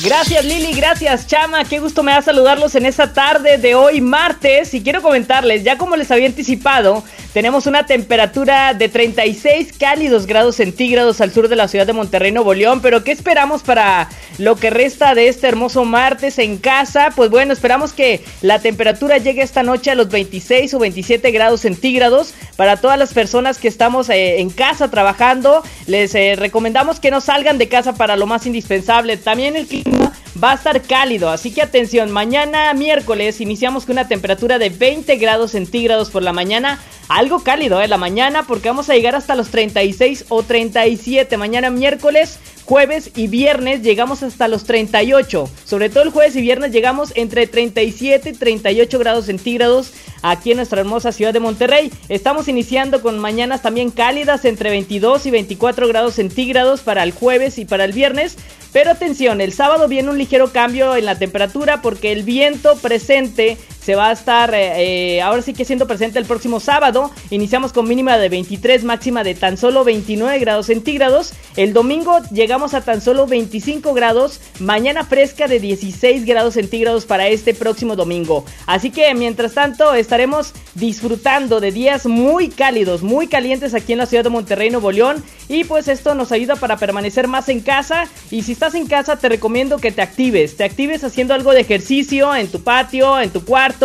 [0.07, 4.73] Gracias Lili, gracias Chama, qué gusto me da saludarlos en esta tarde de hoy martes.
[4.73, 7.03] Y quiero comentarles, ya como les había anticipado,
[7.37, 12.31] tenemos una temperatura de 36 cálidos grados centígrados al sur de la ciudad de Monterrey,
[12.31, 14.09] Nuevo León, pero ¿qué esperamos para
[14.39, 17.11] lo que resta de este hermoso martes en casa?
[17.15, 21.61] Pues bueno, esperamos que la temperatura llegue esta noche a los 26 o 27 grados
[21.61, 25.61] centígrados para todas las personas que estamos eh, en casa trabajando.
[25.85, 29.15] Les eh, recomendamos que no salgan de casa para lo más indispensable.
[29.15, 30.11] También el clima
[30.41, 35.15] va a estar cálido, así que atención, mañana miércoles iniciamos con una temperatura de 20
[35.17, 37.87] grados centígrados por la mañana, algo cálido, ¿eh?
[37.87, 41.37] La mañana, porque vamos a llegar hasta los 36 o 37.
[41.37, 45.49] Mañana miércoles, jueves y viernes llegamos hasta los 38.
[45.63, 50.57] Sobre todo el jueves y viernes llegamos entre 37 y 38 grados centígrados aquí en
[50.57, 51.91] nuestra hermosa ciudad de Monterrey.
[52.09, 57.57] Estamos iniciando con mañanas también cálidas entre 22 y 24 grados centígrados para el jueves
[57.57, 58.37] y para el viernes.
[58.73, 63.57] Pero atención, el sábado viene un ligero cambio en la temperatura porque el viento presente
[63.87, 67.09] se va a estar eh, eh, ahora sí que siendo presente el próximo sábado.
[67.29, 71.31] Iniciamos con mínima de 23, máxima de tan solo 29 grados centígrados.
[71.55, 74.41] El domingo llegamos a tan solo 25 grados.
[74.59, 78.43] Mañana fresca de 16 grados centígrados para este próximo domingo.
[78.65, 84.05] Así que mientras tanto estaremos disfrutando de días muy cálidos, muy calientes aquí en la
[84.05, 85.23] ciudad de Monterrey, Nuevo León.
[85.47, 88.09] Y pues esto nos ayuda para permanecer más en casa.
[88.31, 90.57] Y si estás en casa te recomiendo que te actives.
[90.57, 93.76] Te actives haciendo algo de ejercicio en tu patio, en tu cuarto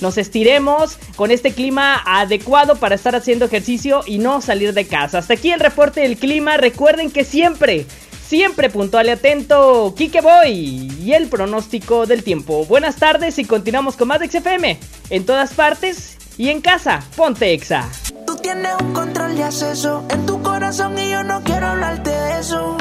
[0.00, 5.18] nos estiremos con este clima adecuado para estar haciendo ejercicio y no salir de casa.
[5.18, 6.56] Hasta aquí el reporte del clima.
[6.56, 7.86] Recuerden que siempre,
[8.26, 12.64] siempre puntual y atento, Kike Boy y el pronóstico del tiempo.
[12.66, 14.78] Buenas tardes y continuamos con más de XFM
[15.10, 17.02] en todas partes y en casa.
[17.16, 17.88] Ponte Exa.
[18.26, 22.40] Tú tienes un control de acceso en tu corazón y yo no quiero hablarte de
[22.40, 22.76] eso.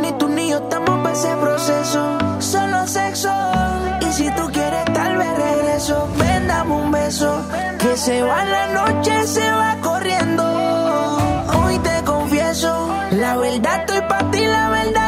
[0.00, 2.18] Ni tú ni yo estamos para ese proceso.
[2.40, 3.30] Solo sexo.
[4.00, 4.41] Y si tú
[5.16, 6.08] vez regreso.
[6.18, 7.44] Ven, dame un beso.
[7.78, 10.44] Que se va la noche, se va corriendo.
[11.58, 12.88] Hoy te confieso.
[13.12, 15.01] La verdad estoy para ti, la verdad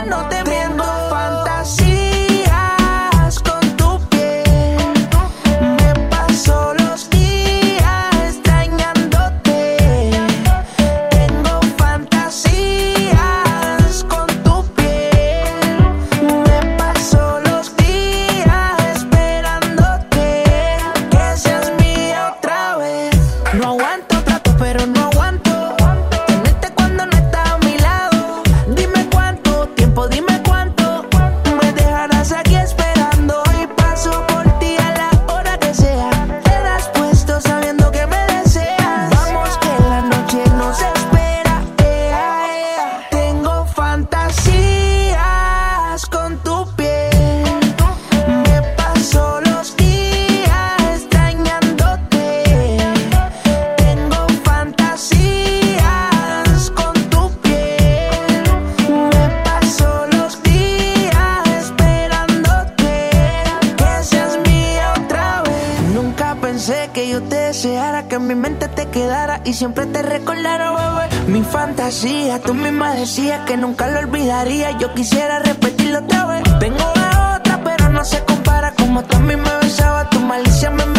[69.45, 71.27] y siempre te recordara, bebé.
[71.27, 74.79] Mi fantasía, tú misma decías que nunca lo olvidaría.
[74.79, 76.43] Yo quisiera repetirlo otra vez.
[76.61, 78.73] Tengo la otra, pero no se compara.
[78.75, 80.94] Como tú a mí me besaba, tu malicia me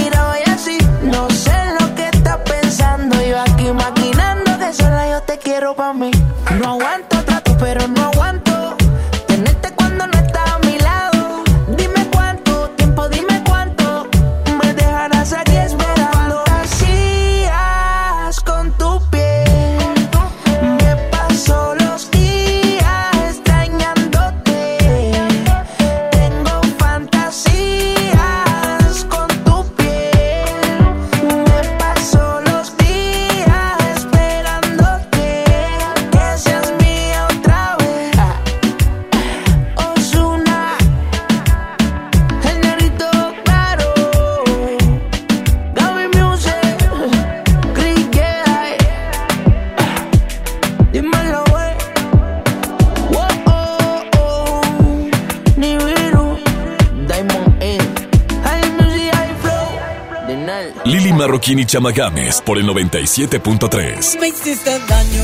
[61.75, 64.17] Por el 97.3.
[64.21, 65.23] Me hiciste daño,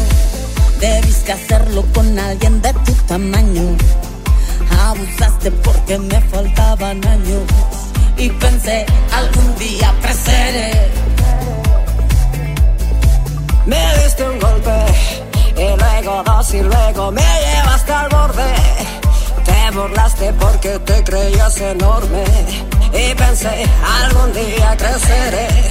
[0.81, 3.77] debiste hacerlo con alguien de tu tamaño.
[4.81, 7.43] Abusaste porque me faltaban años
[8.17, 10.91] y pensé algún día creceré.
[13.65, 14.85] Me diste un golpe
[15.55, 18.53] y luego dos y luego me llevaste al borde.
[19.45, 22.25] Te burlaste porque te creías enorme
[22.91, 23.65] y pensé
[24.03, 25.70] algún día creceré.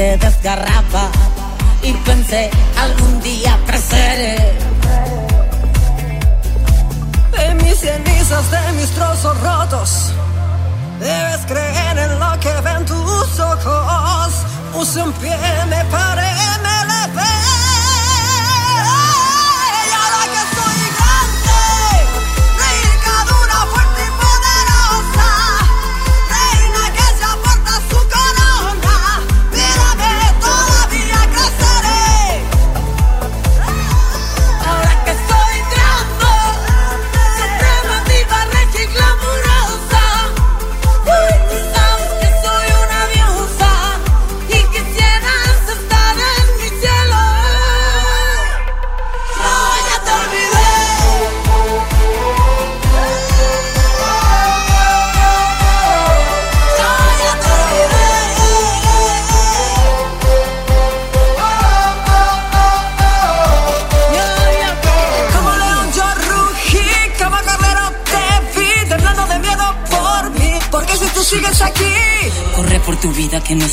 [0.00, 0.29] de mí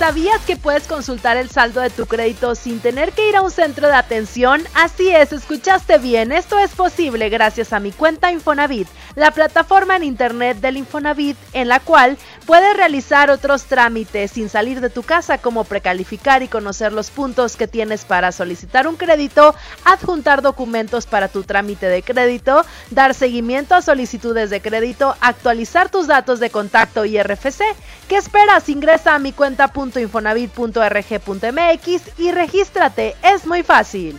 [0.00, 3.50] ¿Sabías que puedes consultar el saldo de tu crédito sin tener que ir a un
[3.50, 4.62] centro de atención?
[4.74, 10.04] Así es, escuchaste bien, esto es posible gracias a mi cuenta Infonavit, la plataforma en
[10.04, 15.38] internet del Infonavit en la cual puedes realizar otros trámites sin salir de tu casa
[15.38, 19.54] como precalificar y conocer los puntos que tienes para solicitar un crédito,
[19.84, 26.06] adjuntar documentos para tu trámite de crédito, dar seguimiento a solicitudes de crédito, actualizar tus
[26.06, 27.62] datos de contacto y RFC.
[28.08, 28.68] ¿Qué esperas?
[28.68, 34.18] Ingresa a mi cuenta.infonavit.rg.mx y regístrate, es muy fácil.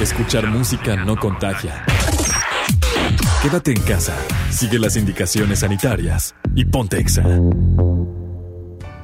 [0.00, 1.84] Escuchar música no contagia.
[3.42, 4.16] Quédate en casa,
[4.50, 7.24] sigue las indicaciones sanitarias y ponte exa.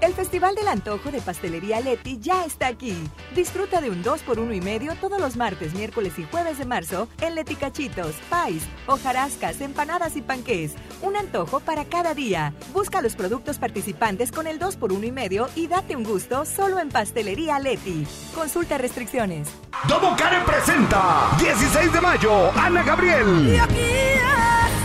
[0.05, 2.95] El Festival del Antojo de Pastelería Leti ya está aquí.
[3.35, 6.67] Disfruta de un 2 por 1 y medio todos los martes, miércoles y jueves de
[6.67, 10.75] marzo en Leti Cachitos, Pais, hojarascas, empanadas y panqués.
[11.01, 12.53] Un antojo para cada día.
[12.75, 16.45] Busca los productos participantes con el 2 por 1 y medio y date un gusto
[16.45, 18.07] solo en Pastelería Leti.
[18.35, 19.49] Consulta restricciones.
[19.89, 23.49] Domo Karen presenta 16 de mayo, Ana Gabriel.
[23.49, 23.81] Y aquí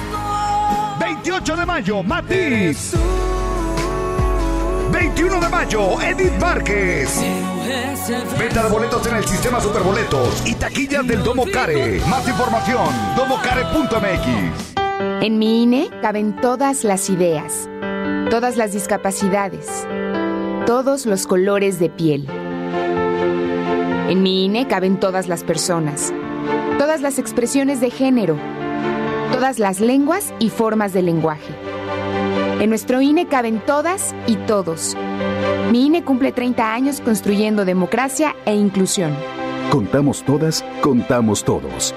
[0.05, 1.13] estoy.
[1.13, 2.95] 28 de mayo, Matiz.
[4.99, 7.21] 21 de mayo, Edith Márquez.
[8.37, 12.01] Venta de boletos en el sistema Superboletos y taquillas del Domo Care.
[12.09, 12.85] Más información,
[13.15, 14.75] domocare.mx.
[15.23, 17.69] En mi INE caben todas las ideas,
[18.29, 19.87] todas las discapacidades,
[20.65, 22.27] todos los colores de piel.
[24.09, 26.13] En mi INE caben todas las personas,
[26.77, 28.37] todas las expresiones de género,
[29.31, 31.68] todas las lenguas y formas de lenguaje.
[32.59, 34.97] En nuestro INE caben todas y todos.
[35.71, 39.13] Mi INE cumple 30 años construyendo democracia e inclusión.
[39.71, 41.95] Contamos todas, contamos todos.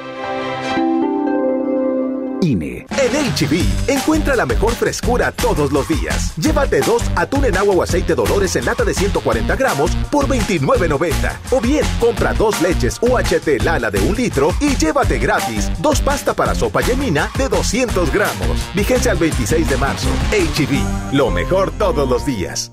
[2.42, 6.34] En HB, encuentra la mejor frescura todos los días.
[6.36, 11.38] Llévate dos atún en agua o aceite Dolores en lata de 140 gramos por $29.90.
[11.52, 16.34] O bien, compra dos leches UHT Lala de un litro y llévate gratis dos pasta
[16.34, 18.74] para sopa yemina de 200 gramos.
[18.74, 20.08] Vigencia al 26 de marzo.
[20.32, 22.72] HB, lo mejor todos los días.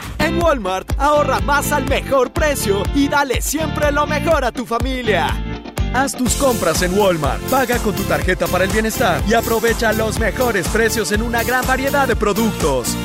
[0.19, 5.27] En Walmart, ahorra más al mejor precio y dale siempre lo mejor a tu familia.
[5.93, 10.19] Haz tus compras en Walmart, paga con tu tarjeta para el bienestar y aprovecha los
[10.19, 12.95] mejores precios en una gran variedad de productos.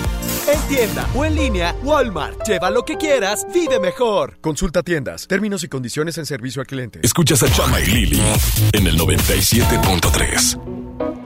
[0.47, 2.47] En tienda o en línea, Walmart.
[2.47, 4.39] Lleva lo que quieras, vive mejor.
[4.41, 7.01] Consulta tiendas, términos y condiciones en servicio al cliente.
[7.03, 8.23] Escuchas a Chama y Lili
[8.73, 11.26] en el 97.3.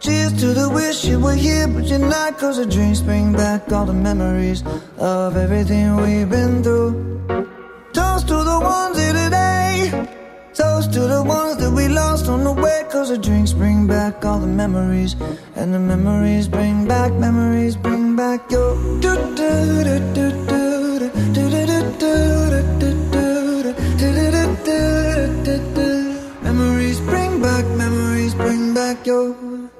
[0.00, 2.38] Cheers to the wish you were here, but you're not.
[2.38, 4.64] Cause the dreams bring back all the memories
[4.96, 7.20] of everything we've been through.
[7.92, 10.08] Toast to the ones here today.
[10.54, 12.82] Toast to the ones that we lost on the way.
[12.90, 15.16] Cause the drinks bring back all the memories.
[15.54, 18.76] And the memories bring back, memories bring back your.
[26.42, 29.79] Memories bring back, memories bring back your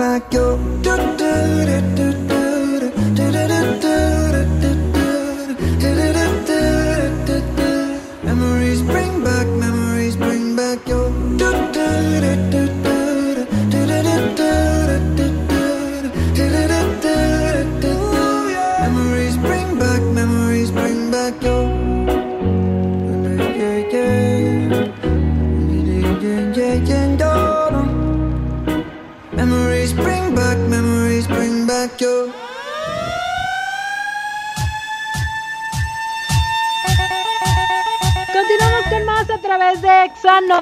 [0.00, 1.26] back your do do
[1.66, 2.39] do do do.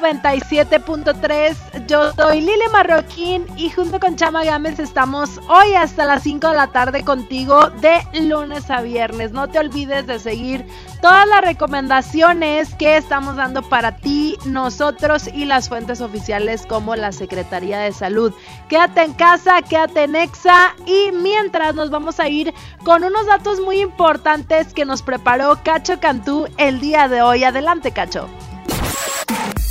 [0.08, 1.86] 97.3.
[1.86, 6.54] Yo soy Lili Marroquín y junto con Chama Gámez estamos hoy hasta las 5 de
[6.54, 9.32] la tarde contigo de lunes a viernes.
[9.32, 10.64] No te olvides de seguir
[11.02, 17.12] todas las recomendaciones que estamos dando para ti, nosotros y las fuentes oficiales como la
[17.12, 18.32] Secretaría de Salud.
[18.70, 23.60] Quédate en casa, quédate en EXA y mientras nos vamos a ir con unos datos
[23.60, 27.44] muy importantes que nos preparó Cacho Cantú el día de hoy.
[27.44, 28.26] Adelante, Cacho.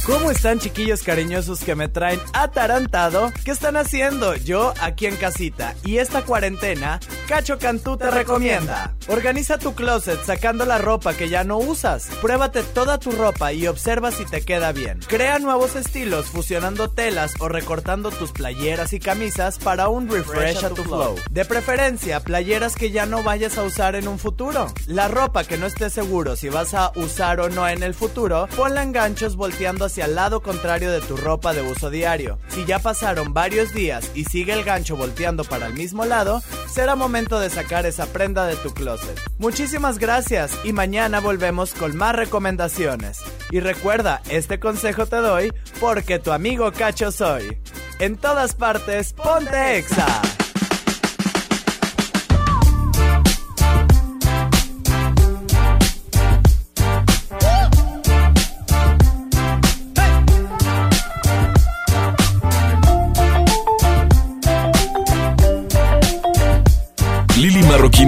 [0.08, 3.30] ¿Cómo están chiquillos cariñosos que me traen atarantado?
[3.44, 4.38] ¿Qué están haciendo?
[4.38, 5.76] Yo aquí en casita.
[5.84, 8.96] Y esta cuarentena, Cacho Cantú te recomienda.
[9.10, 12.08] Organiza tu closet sacando la ropa que ya no usas.
[12.22, 15.00] Pruébate toda tu ropa y observa si te queda bien.
[15.06, 20.70] Crea nuevos estilos fusionando telas o recortando tus playeras y camisas para un refresh a
[20.70, 21.16] tu flow.
[21.32, 24.74] De preferencia, playeras que ya no vayas a usar en un futuro.
[24.86, 28.48] La ropa que no estés seguro si vas a usar o no en el futuro,
[28.56, 32.40] ponla en ganchos volteando hacia al lado contrario de tu ropa de uso diario.
[32.50, 36.96] Si ya pasaron varios días y sigue el gancho volteando para el mismo lado, será
[36.96, 39.20] momento de sacar esa prenda de tu closet.
[39.38, 43.20] Muchísimas gracias y mañana volvemos con más recomendaciones.
[43.52, 47.58] Y recuerda, este consejo te doy porque tu amigo cacho soy.
[48.00, 50.22] En todas partes, ponte exa.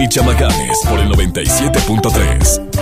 [0.07, 2.78] Chamacanes por el 97.3.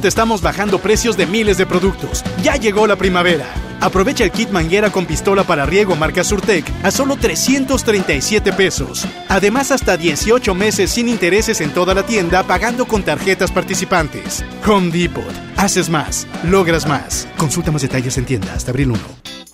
[0.00, 2.24] Depot estamos bajando precios de miles de productos.
[2.42, 3.46] Ya llegó la primavera.
[3.80, 9.06] Aprovecha el kit manguera con pistola para riego marca Surtec a solo 337 pesos.
[9.28, 14.44] Además, hasta 18 meses sin intereses en toda la tienda pagando con tarjetas participantes.
[14.66, 15.24] Home Depot.
[15.56, 16.26] Haces más.
[16.44, 17.28] Logras más.
[17.36, 19.00] Consulta más detalles en tienda hasta abril 1.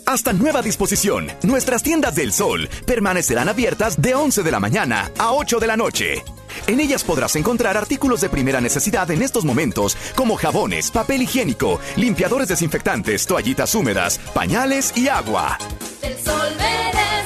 [0.07, 5.33] Hasta nueva disposición, nuestras tiendas del sol permanecerán abiertas de 11 de la mañana a
[5.33, 6.23] 8 de la noche.
[6.67, 11.79] En ellas podrás encontrar artículos de primera necesidad en estos momentos, como jabones, papel higiénico,
[11.95, 15.57] limpiadores desinfectantes, toallitas húmedas, pañales y agua.
[16.01, 17.24] El sol merece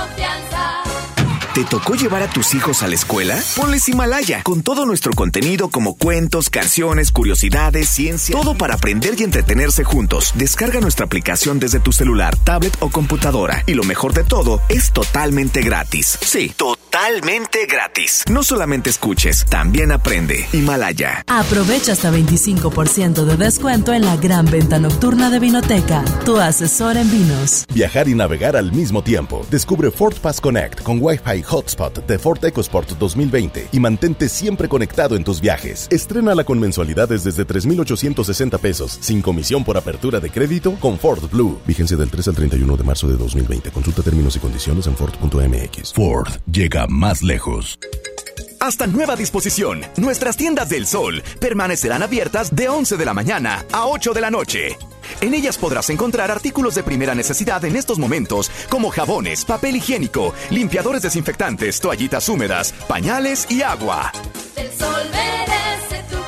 [0.00, 0.49] confianza.
[1.54, 3.36] ¿Te tocó llevar a tus hijos a la escuela?
[3.56, 9.24] Ponles Himalaya, con todo nuestro contenido como cuentos, canciones, curiosidades, ciencia, todo para aprender y
[9.24, 10.32] entretenerse juntos.
[10.36, 13.64] Descarga nuestra aplicación desde tu celular, tablet o computadora.
[13.66, 16.20] Y lo mejor de todo, es totalmente gratis.
[16.22, 18.22] Sí, totalmente gratis.
[18.30, 20.46] No solamente escuches, también aprende.
[20.52, 21.24] Himalaya.
[21.26, 27.10] Aprovecha hasta 25% de descuento en la gran venta nocturna de Vinoteca, tu asesor en
[27.10, 27.64] vinos.
[27.74, 29.44] Viajar y navegar al mismo tiempo.
[29.50, 35.16] Descubre Ford Pass Connect con Wi-Fi Hotspot de Ford EcoSport 2020 y mantente siempre conectado
[35.16, 35.88] en tus viajes.
[35.90, 41.58] Estrénala con mensualidades desde 3,860 pesos, sin comisión por apertura de crédito con Ford Blue.
[41.66, 43.70] Vigencia del 3 al 31 de marzo de 2020.
[43.70, 45.92] Consulta términos y condiciones en Ford.mx.
[45.94, 47.78] Ford llega más lejos.
[48.60, 53.86] Hasta nueva disposición, nuestras tiendas del sol permanecerán abiertas de 11 de la mañana a
[53.86, 54.76] 8 de la noche.
[55.22, 60.34] En ellas podrás encontrar artículos de primera necesidad en estos momentos, como jabones, papel higiénico,
[60.50, 64.12] limpiadores desinfectantes, toallitas húmedas, pañales y agua.
[64.56, 66.19] El sol merece tu.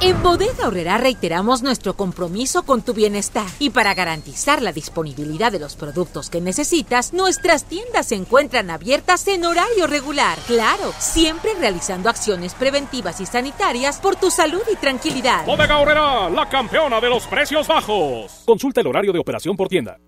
[0.00, 5.58] En Bodega Horrera reiteramos nuestro compromiso con tu bienestar y para garantizar la disponibilidad de
[5.58, 10.38] los productos que necesitas, nuestras tiendas se encuentran abiertas en horario regular.
[10.46, 15.44] Claro, siempre realizando acciones preventivas y sanitarias por tu salud y tranquilidad.
[15.44, 18.42] Bodega Horrera, la campeona de los precios bajos.
[18.46, 19.98] Consulta el horario de operación por tienda.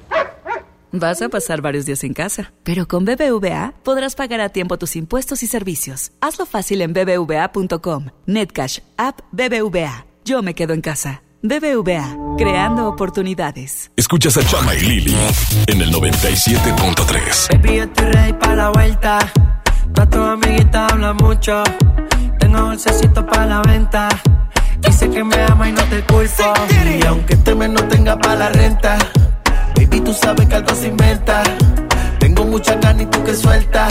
[0.93, 4.97] Vas a pasar varios días en casa, pero con BBVA podrás pagar a tiempo tus
[4.97, 6.11] impuestos y servicios.
[6.19, 8.07] Hazlo fácil en bbva.com.
[8.25, 10.05] Netcash, app BBVA.
[10.25, 11.23] Yo me quedo en casa.
[11.43, 13.89] BBVA, creando oportunidades.
[13.95, 15.15] Escuchas a Chama y Lili
[15.67, 17.57] en el 97.3.
[17.57, 19.19] Baby, yo estoy ready para la vuelta.
[20.11, 21.63] Tu amiguita habla mucho.
[22.39, 24.09] Tengo bolsecito para la venta.
[24.81, 26.53] Dice que me ama y no te culpo.
[26.99, 28.97] Y aunque este mes no tenga para la renta.
[29.91, 31.43] Baby, tú sabes que algo se inventa.
[32.19, 33.87] Tengo mucha carne y tú que suelta.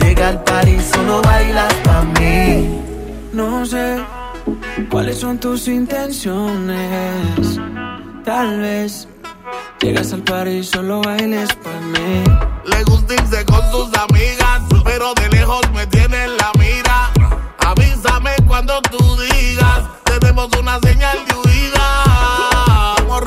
[0.00, 2.80] Llega al party, solo bailas pa' mí.
[3.32, 3.98] No sé
[4.88, 6.78] cuáles son tus intenciones.
[8.24, 9.08] Tal vez
[9.80, 12.22] llegas al party y solo bailes pa' mí.
[12.64, 17.10] Le gusta irse con sus amigas, pero de lejos me tiene en la mira.
[17.66, 22.94] Avísame cuando tú digas, tenemos una señal de huida.
[22.98, 23.20] Como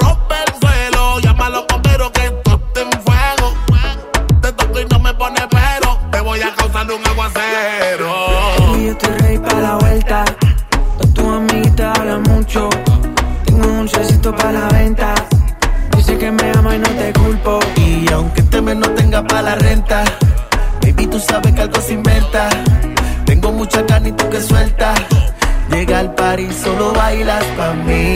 [5.20, 8.10] pone pero, te voy a causar un aguacero.
[8.58, 10.26] Baby, yo estoy ready para la vuelta.
[10.98, 12.70] Toda tu amiguita habla mucho.
[13.46, 15.14] Tengo un dulcecito para la venta.
[15.98, 17.60] Dice que me ama y no te culpo.
[17.76, 20.06] Y aunque este mes no tenga para la renta,
[20.82, 22.50] baby, tú sabes que algo se inventa.
[23.26, 24.94] Tengo mucha carne y tú que suelta.
[25.70, 28.16] Llega al party y solo bailas pa' mí.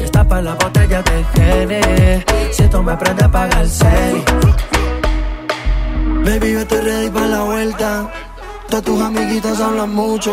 [0.00, 2.24] Te tapa la botella de Gene.
[2.52, 4.24] Si tú me aprendes a pagar el serie.
[6.24, 8.10] Baby, yo estoy ready para la vuelta.
[8.68, 10.32] Todas tus amiguitas hablan mucho.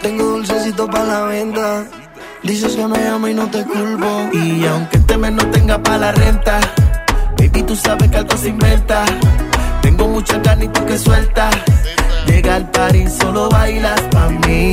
[0.00, 1.84] Tengo dulcecito para la venta.
[2.42, 4.30] Dices que me amo y no te culpo.
[4.32, 6.58] Y aunque este mes no tenga para la renta,
[7.36, 9.04] baby, tú sabes que algo se inventa.
[9.82, 11.54] Tengo muchas ganas y tú que sueltas.
[12.26, 14.72] Llega al party y solo bailas pa' mí.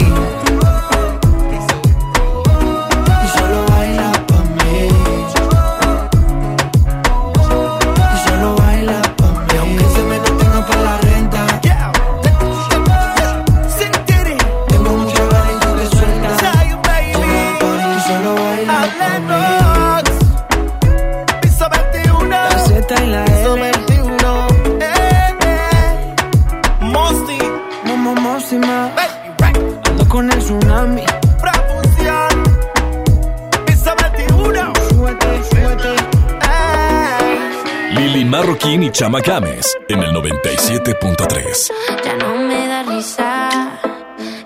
[39.06, 41.72] Chama Games en el 97.3.
[42.04, 43.80] Ya no me da risa.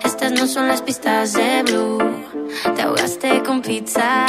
[0.04, 1.98] Estas no son las pistas de Blue.
[2.76, 4.26] Te ahogaste con pizza.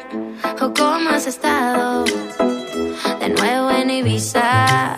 [0.60, 2.04] ¿O cómo has estado?
[3.20, 4.96] De nuevo en Ibiza.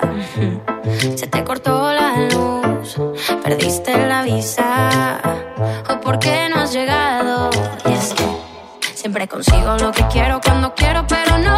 [1.14, 2.96] Se te cortó la luz.
[3.44, 5.20] Perdiste la visa.
[5.90, 7.50] ¿O por qué no has llegado?
[7.84, 11.49] Y es que siempre consigo lo que quiero cuando quiero, pero no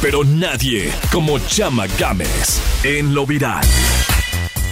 [0.00, 3.64] pero nadie como Chama Games en lo viral.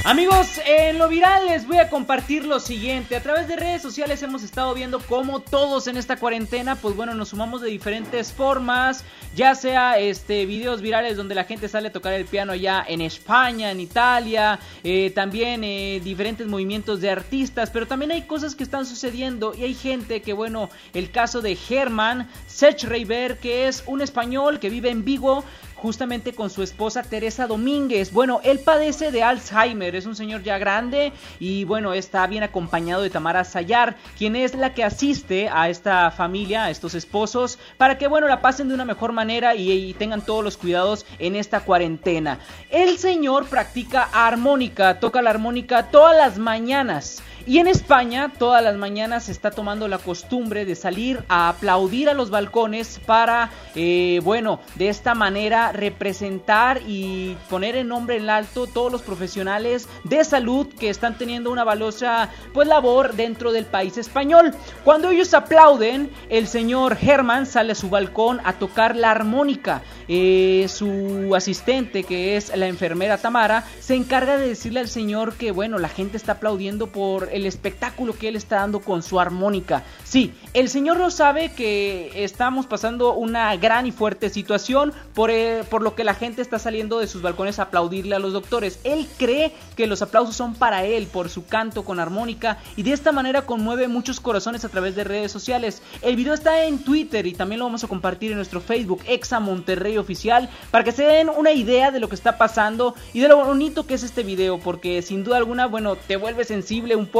[0.02, 3.16] Amigos, en lo viral les voy a compartir lo siguiente.
[3.16, 7.12] A través de redes sociales hemos estado viendo cómo todos en esta cuarentena, pues bueno,
[7.12, 9.04] nos sumamos de diferentes formas.
[9.36, 13.02] Ya sea este videos virales donde la gente sale a tocar el piano ya en
[13.02, 14.58] España, en Italia.
[14.84, 17.68] Eh, también eh, diferentes movimientos de artistas.
[17.68, 19.52] Pero también hay cosas que están sucediendo.
[19.54, 24.70] Y hay gente que, bueno, el caso de Germán Sechreiber, que es un español que
[24.70, 25.44] vive en Vigo
[25.80, 28.12] justamente con su esposa Teresa Domínguez.
[28.12, 33.02] Bueno, él padece de Alzheimer, es un señor ya grande y bueno, está bien acompañado
[33.02, 37.98] de Tamara Sayar, quien es la que asiste a esta familia, a estos esposos, para
[37.98, 41.34] que bueno, la pasen de una mejor manera y, y tengan todos los cuidados en
[41.34, 42.38] esta cuarentena.
[42.70, 47.22] El señor practica armónica, toca la armónica todas las mañanas.
[47.46, 52.08] Y en España, todas las mañanas se está tomando la costumbre de salir a aplaudir
[52.08, 58.28] a los balcones para, eh, bueno, de esta manera representar y poner en nombre en
[58.28, 63.64] alto todos los profesionales de salud que están teniendo una valiosa, pues, labor dentro del
[63.64, 64.54] país español.
[64.84, 69.82] Cuando ellos aplauden, el señor Herman sale a su balcón a tocar la armónica.
[70.12, 75.52] Eh, su asistente, que es la enfermera Tamara, se encarga de decirle al señor que,
[75.52, 79.84] bueno, la gente está aplaudiendo por el espectáculo que él está dando con su armónica.
[80.04, 85.64] Sí, el señor no sabe que estamos pasando una gran y fuerte situación por, eh,
[85.70, 88.80] por lo que la gente está saliendo de sus balcones a aplaudirle a los doctores.
[88.84, 92.92] Él cree que los aplausos son para él por su canto con armónica y de
[92.92, 95.82] esta manera conmueve muchos corazones a través de redes sociales.
[96.02, 99.40] El video está en Twitter y también lo vamos a compartir en nuestro Facebook, Exa
[99.40, 103.28] Monterrey Oficial, para que se den una idea de lo que está pasando y de
[103.28, 107.06] lo bonito que es este video, porque sin duda alguna, bueno, te vuelve sensible un
[107.06, 107.19] poco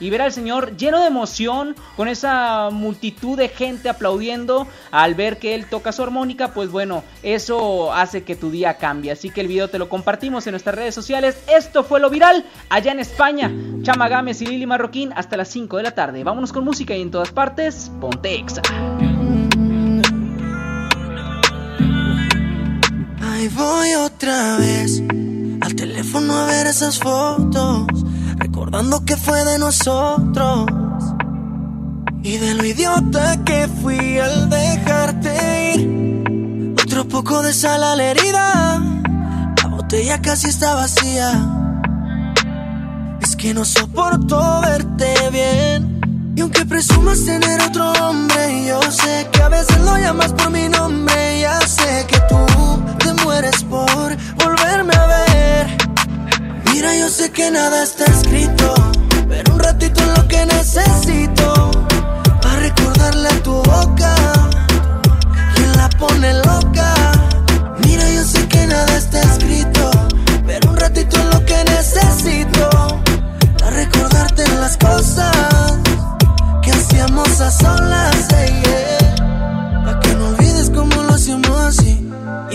[0.00, 5.38] y ver al Señor lleno de emoción con esa multitud de gente aplaudiendo al ver
[5.38, 9.12] que Él toca su armónica, pues bueno, eso hace que tu día cambie.
[9.12, 11.38] Así que el video te lo compartimos en nuestras redes sociales.
[11.46, 13.52] Esto fue lo viral allá en España.
[13.82, 16.24] Chama Gámez y Lili Marroquín hasta las 5 de la tarde.
[16.24, 18.62] Vámonos con música y en todas partes, ponte exa.
[23.22, 25.02] Ahí voy otra vez
[25.60, 28.05] al teléfono a ver esas fotos
[28.56, 30.66] recordando que fue de nosotros
[32.22, 36.74] y de lo idiota que fui al dejarte ir.
[36.82, 38.80] Otro poco de sal a la herida,
[39.62, 41.32] la botella casi está vacía.
[43.20, 46.32] Es que no soporto verte bien.
[46.34, 50.66] Y aunque presumas tener otro hombre, yo sé que a veces lo llamas por mi
[50.70, 51.40] nombre.
[51.42, 52.38] Ya sé que tú
[53.00, 55.85] te mueres por volverme a ver.
[56.76, 58.74] Mira, yo sé que nada está escrito,
[59.30, 61.70] pero un ratito es lo que necesito
[62.42, 64.14] para recordarle a tu boca.
[65.54, 66.92] Quien la pone loca.
[67.82, 69.90] Mira, yo sé que nada está escrito,
[70.46, 72.68] pero un ratito es lo que necesito
[73.58, 75.78] para recordarte las cosas
[76.60, 78.26] que hacíamos a solas.
[78.28, 79.05] Para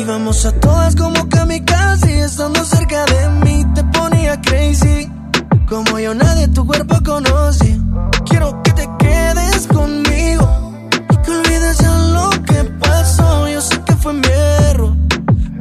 [0.02, 5.08] Íbamos a todas como kamikaze, estando cerca de mí te ponía crazy.
[5.70, 7.80] Como yo nadie tu cuerpo conoce.
[8.26, 13.48] Quiero que te quedes conmigo y que olvides ya lo que pasó.
[13.48, 14.96] Yo sé que fue mi error,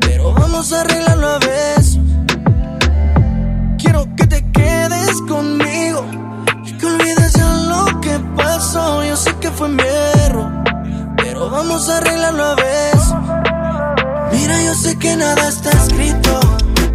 [0.01, 1.99] pero vamos a arreglarlo a veces.
[3.77, 6.07] Quiero que te quedes conmigo
[6.65, 9.05] y que olvides ya lo que pasó.
[9.05, 9.83] Yo sé que fue mi
[10.25, 10.51] error,
[11.19, 13.50] pero vamos a arreglarlo a veces.
[14.41, 16.41] Mira, yo sé que nada está escrito,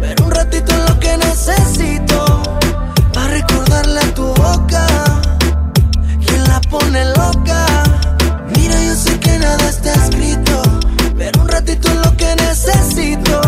[0.00, 2.42] pero un ratito es lo que necesito
[3.14, 4.84] para recordarle a tu boca.
[6.26, 7.64] Quien la pone loca.
[8.56, 10.60] Mira, yo sé que nada está escrito,
[11.16, 13.40] pero un ratito es lo que necesito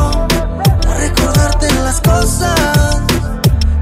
[0.82, 3.02] para recordarte las cosas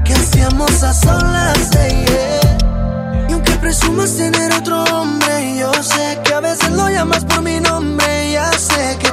[0.03, 1.75] que hacíamos a solas.
[1.75, 3.27] eh, yeah.
[3.29, 7.59] Y aunque presumas tener otro hombre, yo sé que a veces lo llamas por mi
[7.59, 8.31] nombre.
[8.31, 9.11] Ya sé que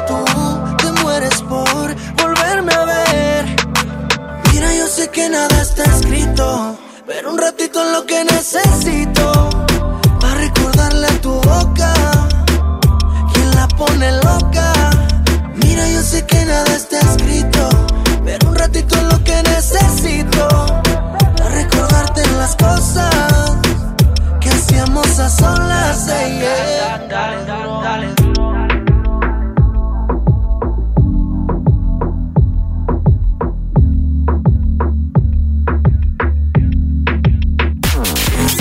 [5.14, 6.76] que nada está escrito,
[7.06, 9.48] pero un ratito es lo que necesito
[10.20, 11.92] para recordarle a tu boca.
[13.32, 14.72] Quien la pone loca.
[15.54, 17.68] Mira, yo sé que nada está escrito,
[18.24, 20.48] pero un ratito es lo que necesito
[21.36, 23.56] para recordarte las cosas
[24.40, 26.08] que hacíamos a solas.
[26.08, 27.06] eh, yeah.
[27.08, 28.73] Dale, dale, dale.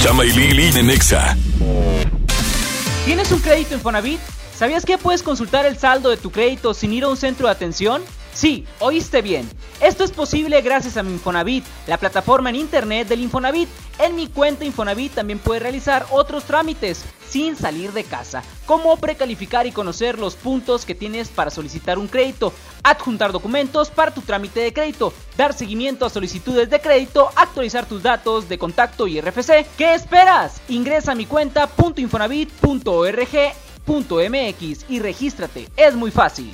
[0.03, 1.37] Chama y Lili en Exa.
[3.05, 4.19] ¿Tienes un crédito Infonavit?
[4.53, 7.53] ¿Sabías que puedes consultar el saldo de tu crédito sin ir a un centro de
[7.53, 8.03] atención?
[8.33, 9.47] Sí, oíste bien.
[9.79, 13.69] Esto es posible gracias a mi Infonavit, la plataforma en internet del Infonavit.
[13.99, 19.67] En mi cuenta Infonavit también puedes realizar otros trámites sin salir de casa, como precalificar
[19.67, 22.53] y conocer los puntos que tienes para solicitar un crédito,
[22.83, 28.03] adjuntar documentos para tu trámite de crédito, dar seguimiento a solicitudes de crédito, actualizar tus
[28.03, 29.65] datos de contacto y RFC.
[29.77, 30.61] ¿Qué esperas?
[30.69, 35.69] Ingresa a mi cuenta .infonavit.org.mx y regístrate.
[35.75, 36.53] Es muy fácil.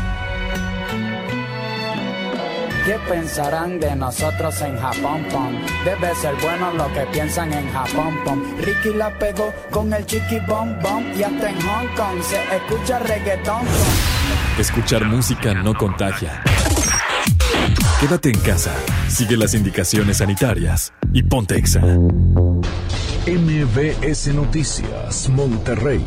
[2.85, 5.53] ¿Qué pensarán de nosotros en Japón, pom?
[5.85, 8.41] Debe ser bueno lo que piensan en Japón, pom.
[8.57, 12.97] Ricky la pegó con el chiqui bom bom y hasta en Hong Kong se escucha
[12.97, 13.61] reggaetón.
[14.57, 16.43] Escuchar música no contagia.
[17.99, 18.73] Quédate en casa,
[19.07, 21.81] sigue las indicaciones sanitarias y ponte exa.
[23.27, 26.03] MBS Noticias, Monterrey.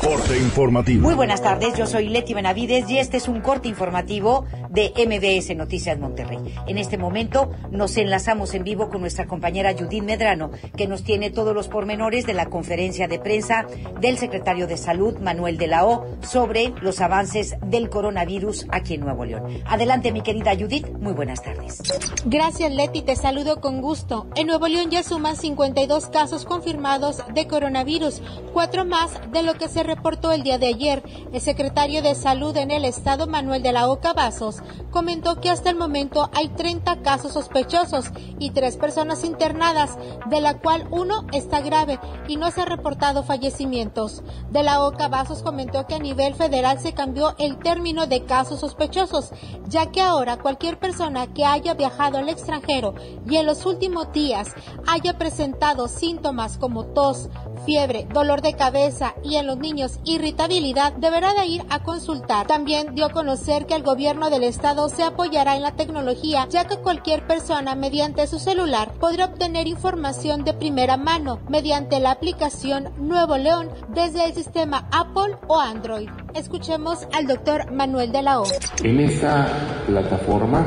[0.00, 1.02] Corte informativo.
[1.02, 5.54] Muy buenas tardes, yo soy Leti Benavides y este es un corte informativo de MBS
[5.54, 6.38] Noticias Monterrey.
[6.66, 11.30] En este momento nos enlazamos en vivo con nuestra compañera Judith Medrano, que nos tiene
[11.30, 13.66] todos los pormenores de la conferencia de prensa
[14.00, 19.02] del secretario de Salud, Manuel de la O, sobre los avances del coronavirus aquí en
[19.02, 19.44] Nuevo León.
[19.66, 21.82] Adelante, mi querida Judith, muy buenas tardes.
[22.24, 24.26] Gracias, Leti, te saludo con gusto.
[24.34, 28.20] En Nuevo León ya suman 52 casos confirmados de coronavirus,
[28.52, 31.02] cuatro más de lo que se reportó el día de ayer.
[31.32, 35.70] El secretario de Salud en el estado, Manuel de la O Cavazos, comentó que hasta
[35.70, 38.06] el momento hay 30 casos sospechosos
[38.38, 39.96] y tres personas internadas,
[40.28, 44.22] de la cual uno está grave y no se ha reportado fallecimientos.
[44.50, 48.60] De la O Cavazos comentó que a nivel federal se cambió el término de casos
[48.60, 49.30] sospechosos,
[49.68, 52.94] ya que ahora cualquier persona que haya viajado al extranjero
[53.28, 54.48] y en los últimos días
[54.86, 57.28] haya presentado síntomas como tos,
[57.64, 62.46] fiebre, dolor de cabeza y en los niños irritabilidad, deberá de ir a consultar.
[62.46, 66.66] También dio a conocer que el gobierno del estado se apoyará en la tecnología, ya
[66.66, 72.90] que cualquier persona mediante su celular podrá obtener información de primera mano mediante la aplicación
[72.98, 76.08] Nuevo León desde el sistema Apple o Android.
[76.34, 78.44] Escuchemos al doctor Manuel de la O.
[78.82, 79.46] En esa
[79.86, 80.64] plataforma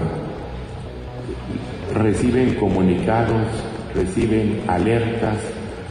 [1.94, 3.48] reciben comunicados,
[3.94, 5.38] reciben alertas,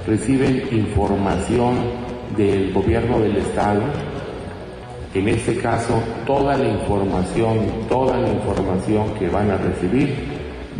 [0.06, 1.74] reciben información
[2.36, 3.82] del gobierno del estado.
[5.14, 7.58] En este caso, toda la información,
[7.88, 10.14] toda la información que van a recibir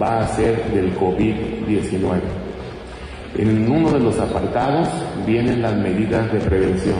[0.00, 2.20] va a ser del COVID-19.
[3.36, 4.88] En uno de los apartados
[5.26, 6.98] vienen las medidas de prevención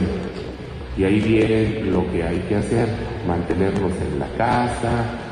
[0.97, 2.87] y ahí viene lo que hay que hacer,
[3.27, 5.22] mantenernos en la casa,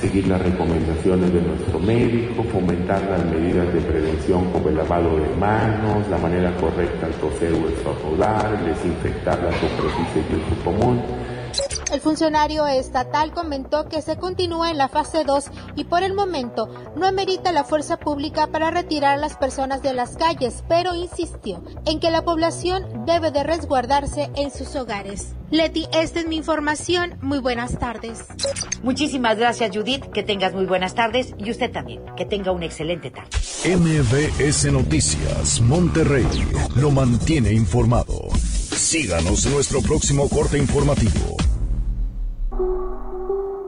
[0.00, 5.28] seguir las recomendaciones de nuestro médico, fomentar las medidas de prevención como el lavado de
[5.36, 11.02] manos, la manera correcta al toser o estornudar, desinfectar las superficies de uso común.
[11.90, 15.44] El funcionario estatal comentó que se continúa en la fase 2
[15.74, 19.94] y por el momento no amerita la fuerza pública para retirar a las personas de
[19.94, 25.34] las calles, pero insistió en que la población debe de resguardarse en sus hogares.
[25.50, 27.16] Leti, esta es mi información.
[27.22, 28.26] Muy buenas tardes.
[28.82, 30.04] Muchísimas gracias, Judith.
[30.12, 32.02] Que tengas muy buenas tardes y usted también.
[32.16, 33.30] Que tenga una excelente tarde.
[33.64, 36.26] MBS Noticias, Monterrey,
[36.76, 38.28] lo mantiene informado.
[38.34, 41.47] Síganos en nuestro próximo corte informativo.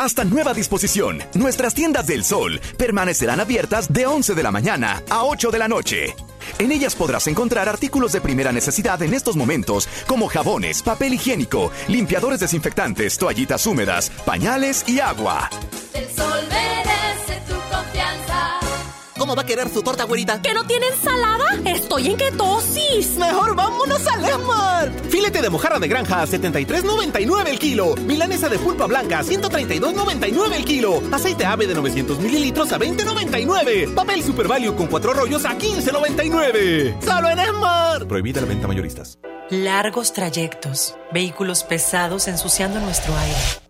[0.00, 5.24] Hasta nueva disposición, nuestras tiendas del sol permanecerán abiertas de 11 de la mañana a
[5.24, 6.16] 8 de la noche.
[6.58, 11.70] En ellas podrás encontrar artículos de primera necesidad en estos momentos, como jabones, papel higiénico,
[11.86, 15.50] limpiadores desinfectantes, toallitas húmedas, pañales y agua.
[15.92, 18.29] El sol merece tu confianza.
[19.20, 20.40] ¿Cómo va a querer su torta, güerita?
[20.40, 21.44] ¿Que no tiene ensalada?
[21.66, 23.18] Estoy en ketosis.
[23.18, 25.04] Mejor vámonos al Esmart.
[25.10, 27.96] Filete de mojarra de granja a 73.99 el kilo.
[27.96, 31.02] Milanesa de pulpa blanca a 132.99 el kilo.
[31.12, 33.94] Aceite ave de 900 mililitros a 20.99.
[33.94, 37.02] Papel Super Value con cuatro rollos a 15.99.
[37.04, 38.08] ¡Solo en Esmart!
[38.08, 39.18] Prohibida la venta mayoristas.
[39.50, 43.69] Largos trayectos, vehículos pesados ensuciando nuestro aire.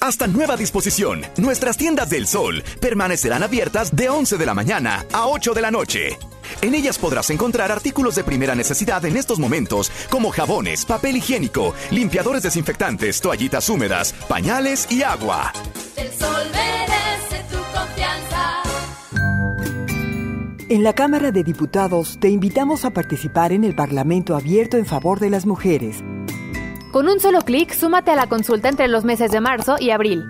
[0.00, 5.26] Hasta nueva disposición, nuestras tiendas del sol permanecerán abiertas de 11 de la mañana a
[5.26, 6.16] 8 de la noche.
[6.62, 11.74] En ellas podrás encontrar artículos de primera necesidad en estos momentos, como jabones, papel higiénico,
[11.90, 15.52] limpiadores desinfectantes, toallitas húmedas, pañales y agua.
[15.96, 18.62] El sol merece tu confianza.
[20.68, 25.20] En la Cámara de Diputados te invitamos a participar en el Parlamento Abierto en favor
[25.20, 26.02] de las mujeres.
[26.92, 30.24] Con un solo clic, súmate a la consulta entre los meses de marzo y abril.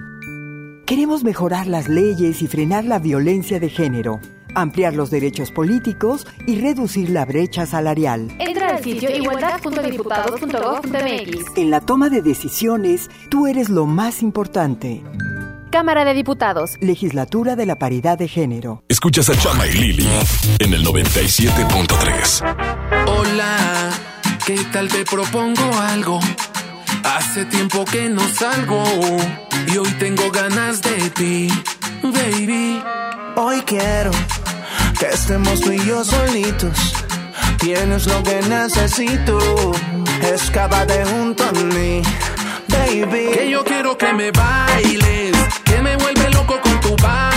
[0.86, 4.20] Queremos mejorar las leyes y frenar la violencia de género
[4.54, 8.28] ampliar los derechos políticos y reducir la brecha salarial.
[8.38, 11.56] Entra al sitio igualdad.diputados.gov.mx.
[11.56, 15.02] En la toma de decisiones, tú eres lo más importante.
[15.74, 16.76] Cámara de Diputados.
[16.80, 18.84] Legislatura de la Paridad de Género.
[18.88, 20.08] Escuchas a Chama y Lili
[20.60, 23.08] en el 97.3.
[23.08, 23.90] Hola,
[24.46, 26.20] ¿qué tal te propongo algo?
[27.02, 28.84] Hace tiempo que no salgo
[29.66, 31.48] y hoy tengo ganas de ti,
[32.02, 32.80] baby.
[33.36, 34.12] Hoy quiero
[34.98, 36.94] que estemos tú y yo solitos.
[37.58, 39.38] Tienes lo que necesito.
[40.22, 42.02] Escápate junto a mí,
[42.68, 43.30] baby.
[43.32, 47.33] Que yo quiero que me bailes, que me vuelve loco con tu baile.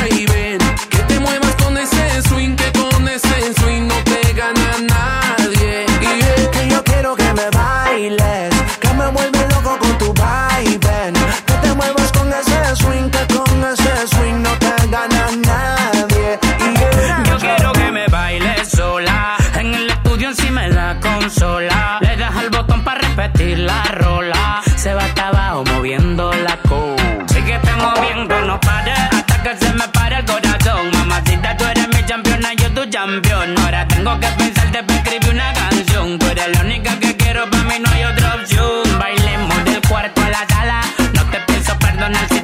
[33.08, 36.20] Ahora tengo que pensarte para escribir una canción.
[36.20, 39.00] Tú eres la única que quiero, para mí no hay otra opción.
[39.00, 40.82] Bailemos del cuarto a la sala.
[41.14, 42.37] No te pienso perdonar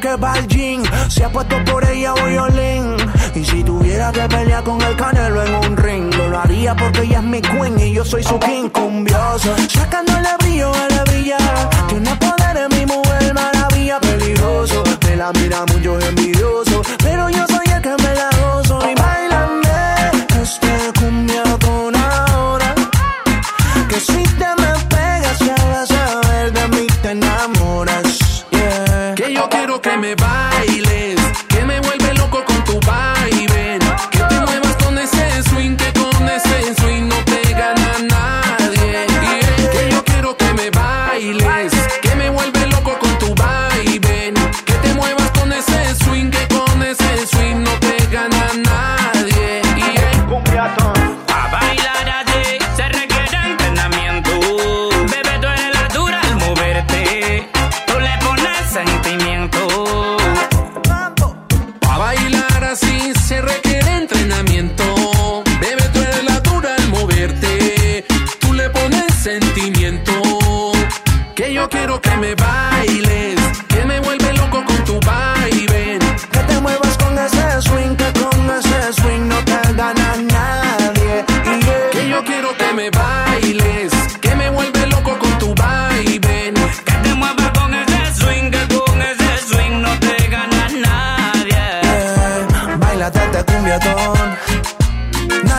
[0.00, 0.34] porque va.
[1.08, 2.96] Se ha puesto por ella violín.
[3.34, 7.18] Y si tuviera que pelear con el canelo en un ring, lo haría porque ella
[7.18, 9.54] es mi queen y yo soy su king cumbioso.
[9.68, 11.38] Sacándole brillo a la brilla.
[11.88, 14.84] Tiene poder en mi mujer, maravilla, peligroso.
[15.06, 18.78] Me la mira mucho envidioso, pero yo soy el que me la gozo.
[18.88, 20.12] Y bailame
[20.42, 22.74] este cumbia con ahora.
[23.88, 24.22] Que si
[29.80, 30.67] Que me bailes,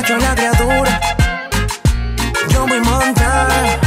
[0.10, 1.02] Nacho la criatura.
[2.52, 3.80] Yo voy montar.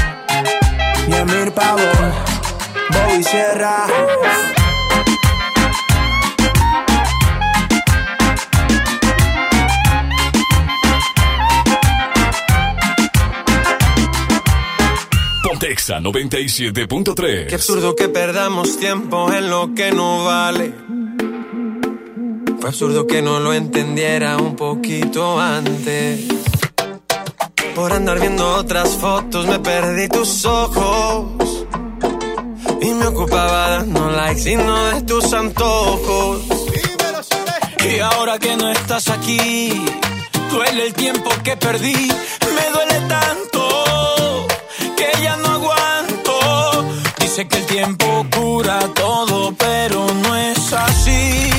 [1.08, 2.12] Y Emir Pavón.
[2.90, 3.86] Bobby Sierra.
[15.42, 17.46] Pontexa 97.3.
[17.48, 21.01] Qué absurdo que perdamos tiempo en lo que no vale.
[22.62, 26.20] Fue absurdo que no lo entendiera un poquito antes.
[27.74, 31.66] Por andar viendo otras fotos me perdí tus ojos.
[32.80, 36.42] Y me ocupaba dando likes y no de tus antojos.
[37.84, 39.84] Y ahora que no estás aquí,
[40.52, 41.96] duele el tiempo que perdí.
[41.96, 44.46] Me duele tanto
[44.96, 46.84] que ya no aguanto.
[47.18, 51.51] Dice que el tiempo cura todo, pero no es así.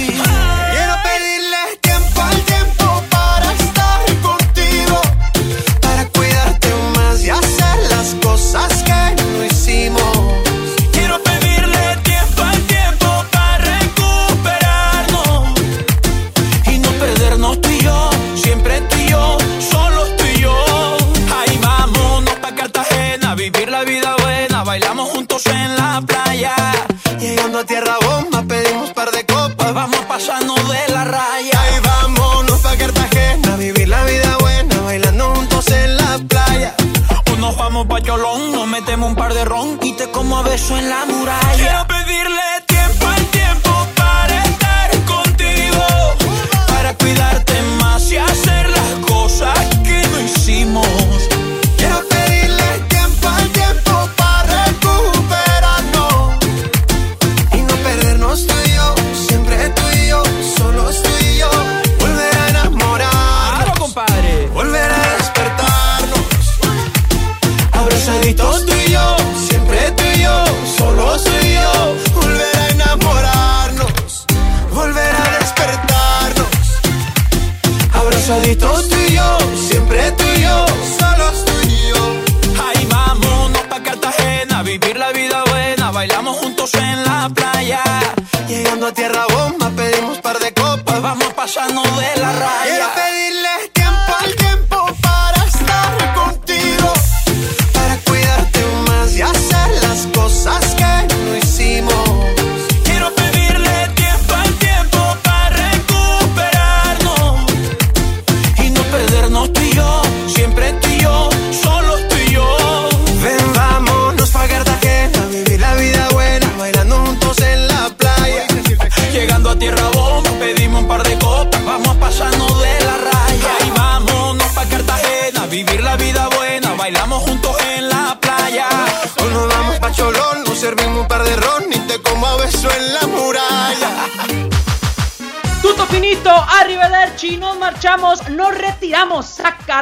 [39.45, 41.82] Ron y te como a beso en la muralla.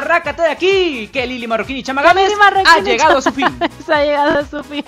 [0.00, 2.32] rácate de aquí, que Lili Marroquín y Chama Gámez
[2.66, 3.46] ha llegado a su fin.
[3.58, 4.84] Gámez ha llegado a su fin.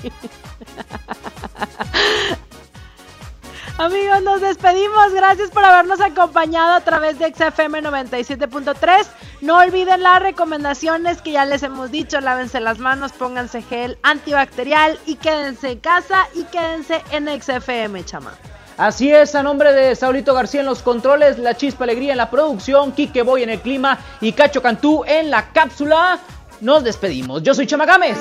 [3.76, 5.12] Amigos, nos despedimos.
[5.12, 9.06] Gracias por habernos acompañado a través de XFM 97.3.
[9.40, 12.20] No olviden las recomendaciones que ya les hemos dicho.
[12.20, 18.32] Lávense las manos, pónganse gel antibacterial y quédense en casa y quédense en XFM, chama.
[18.76, 22.28] Así es, a nombre de Saulito García en los controles, La Chispa Alegría en la
[22.28, 26.18] producción, Quique Boy en el clima y Cacho Cantú en la cápsula,
[26.60, 27.42] nos despedimos.
[27.42, 28.18] Yo soy Chama Gámez.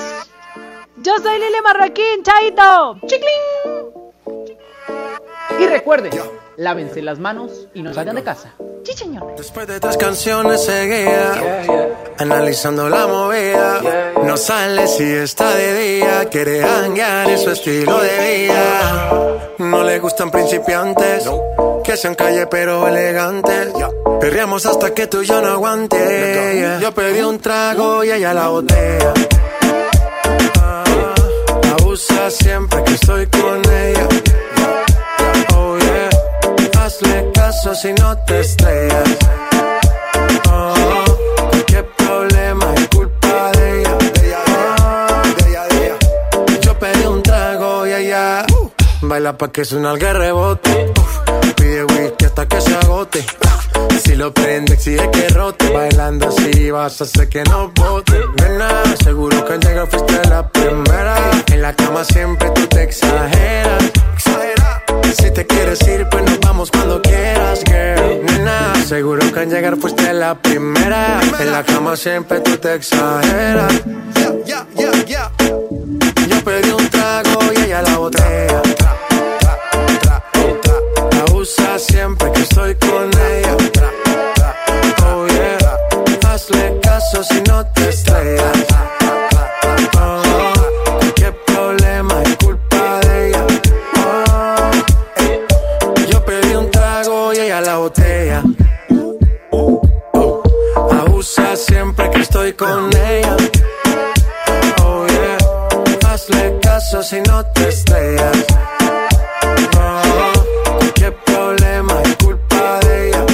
[0.97, 2.99] Yo soy Lili Marroquín, Chaito.
[3.07, 4.03] ¡Chiclín!
[5.59, 6.11] Y recuerden,
[6.57, 8.53] lávense las manos y no salgan de casa.
[8.83, 9.33] Sí, señor.
[9.37, 11.31] Después de tres canciones seguía,
[12.17, 13.81] analizando la movida.
[14.23, 19.49] No sale si está de día, quiere hanguear en su estilo de vida.
[19.59, 21.29] No le gustan principiantes,
[21.83, 23.69] que sean calle pero elegantes.
[24.19, 26.77] Perreamos hasta que tú y yo no aguante.
[26.81, 29.13] Yo pedí un trago y ella la botella.
[30.59, 30.83] Ah,
[31.79, 34.07] Abusa siempre que estoy con ella.
[36.93, 39.17] Hazle caso si no te estrellas.
[40.51, 41.03] Oh,
[41.97, 43.97] problema es culpa de ella.
[44.77, 45.23] Ah,
[46.61, 48.45] Yo pedí un trago y ella
[49.01, 50.93] baila pa' que suena el rebote.
[51.55, 53.25] Pide whisky hasta que se agote.
[54.03, 55.69] Si lo prende, exige que rote.
[55.71, 58.19] Bailando así vas a hacer que no bote.
[58.39, 58.69] Nena,
[59.03, 61.15] seguro que al llegar fuiste la primera.
[61.47, 63.83] En la cama siempre tú te exageras.
[65.15, 68.25] Si te quieres ir, pues nos vamos cuando quieras, girl.
[68.25, 69.77] Nena, seguro que al llegar
[70.13, 71.21] la primera.
[71.39, 73.73] En la cama siempre tú te exageras.
[74.45, 78.61] Yo pedí un trago y ella la botella.
[81.11, 83.57] La usa siempre que estoy con ella.
[85.05, 86.31] Oh yeah.
[86.31, 88.82] Hazle caso si no te estrellas.
[102.43, 103.37] Estoy con ella.
[104.83, 105.37] Oh yeah.
[106.09, 108.45] Hazle caso si no te estrellas.
[109.77, 113.25] Oh, qué problema es culpa de ella.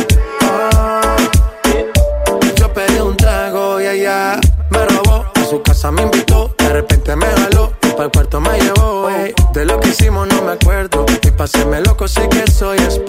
[2.32, 5.26] Oh, yo pedí un trago y ella me robó.
[5.34, 7.74] A su casa me invitó, de repente me jaló.
[7.82, 9.10] Y para el cuarto me llevó.
[9.54, 11.06] De lo que hicimos no me acuerdo.
[11.24, 13.09] Y paséme loco, sé que soy experto.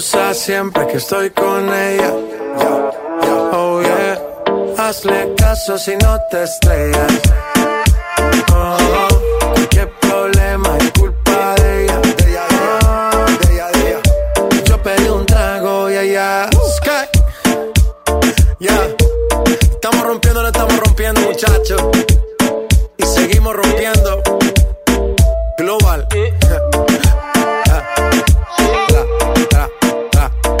[0.00, 2.10] Abusa siempre que estoy con ella.
[3.52, 4.18] Oh yeah.
[4.78, 7.20] Hazle caso si no te estrellas.
[8.50, 9.08] Oh,
[9.68, 12.00] qué problema es culpa de ella.
[12.82, 13.26] Oh,
[14.64, 16.48] Yo pedí un trago y ella.
[16.76, 17.06] Sky.
[18.58, 18.80] Ya.
[19.70, 21.82] Estamos rompiendo, no estamos rompiendo, muchachos.
[22.96, 24.22] Y seguimos rompiendo.
[25.58, 26.08] Global.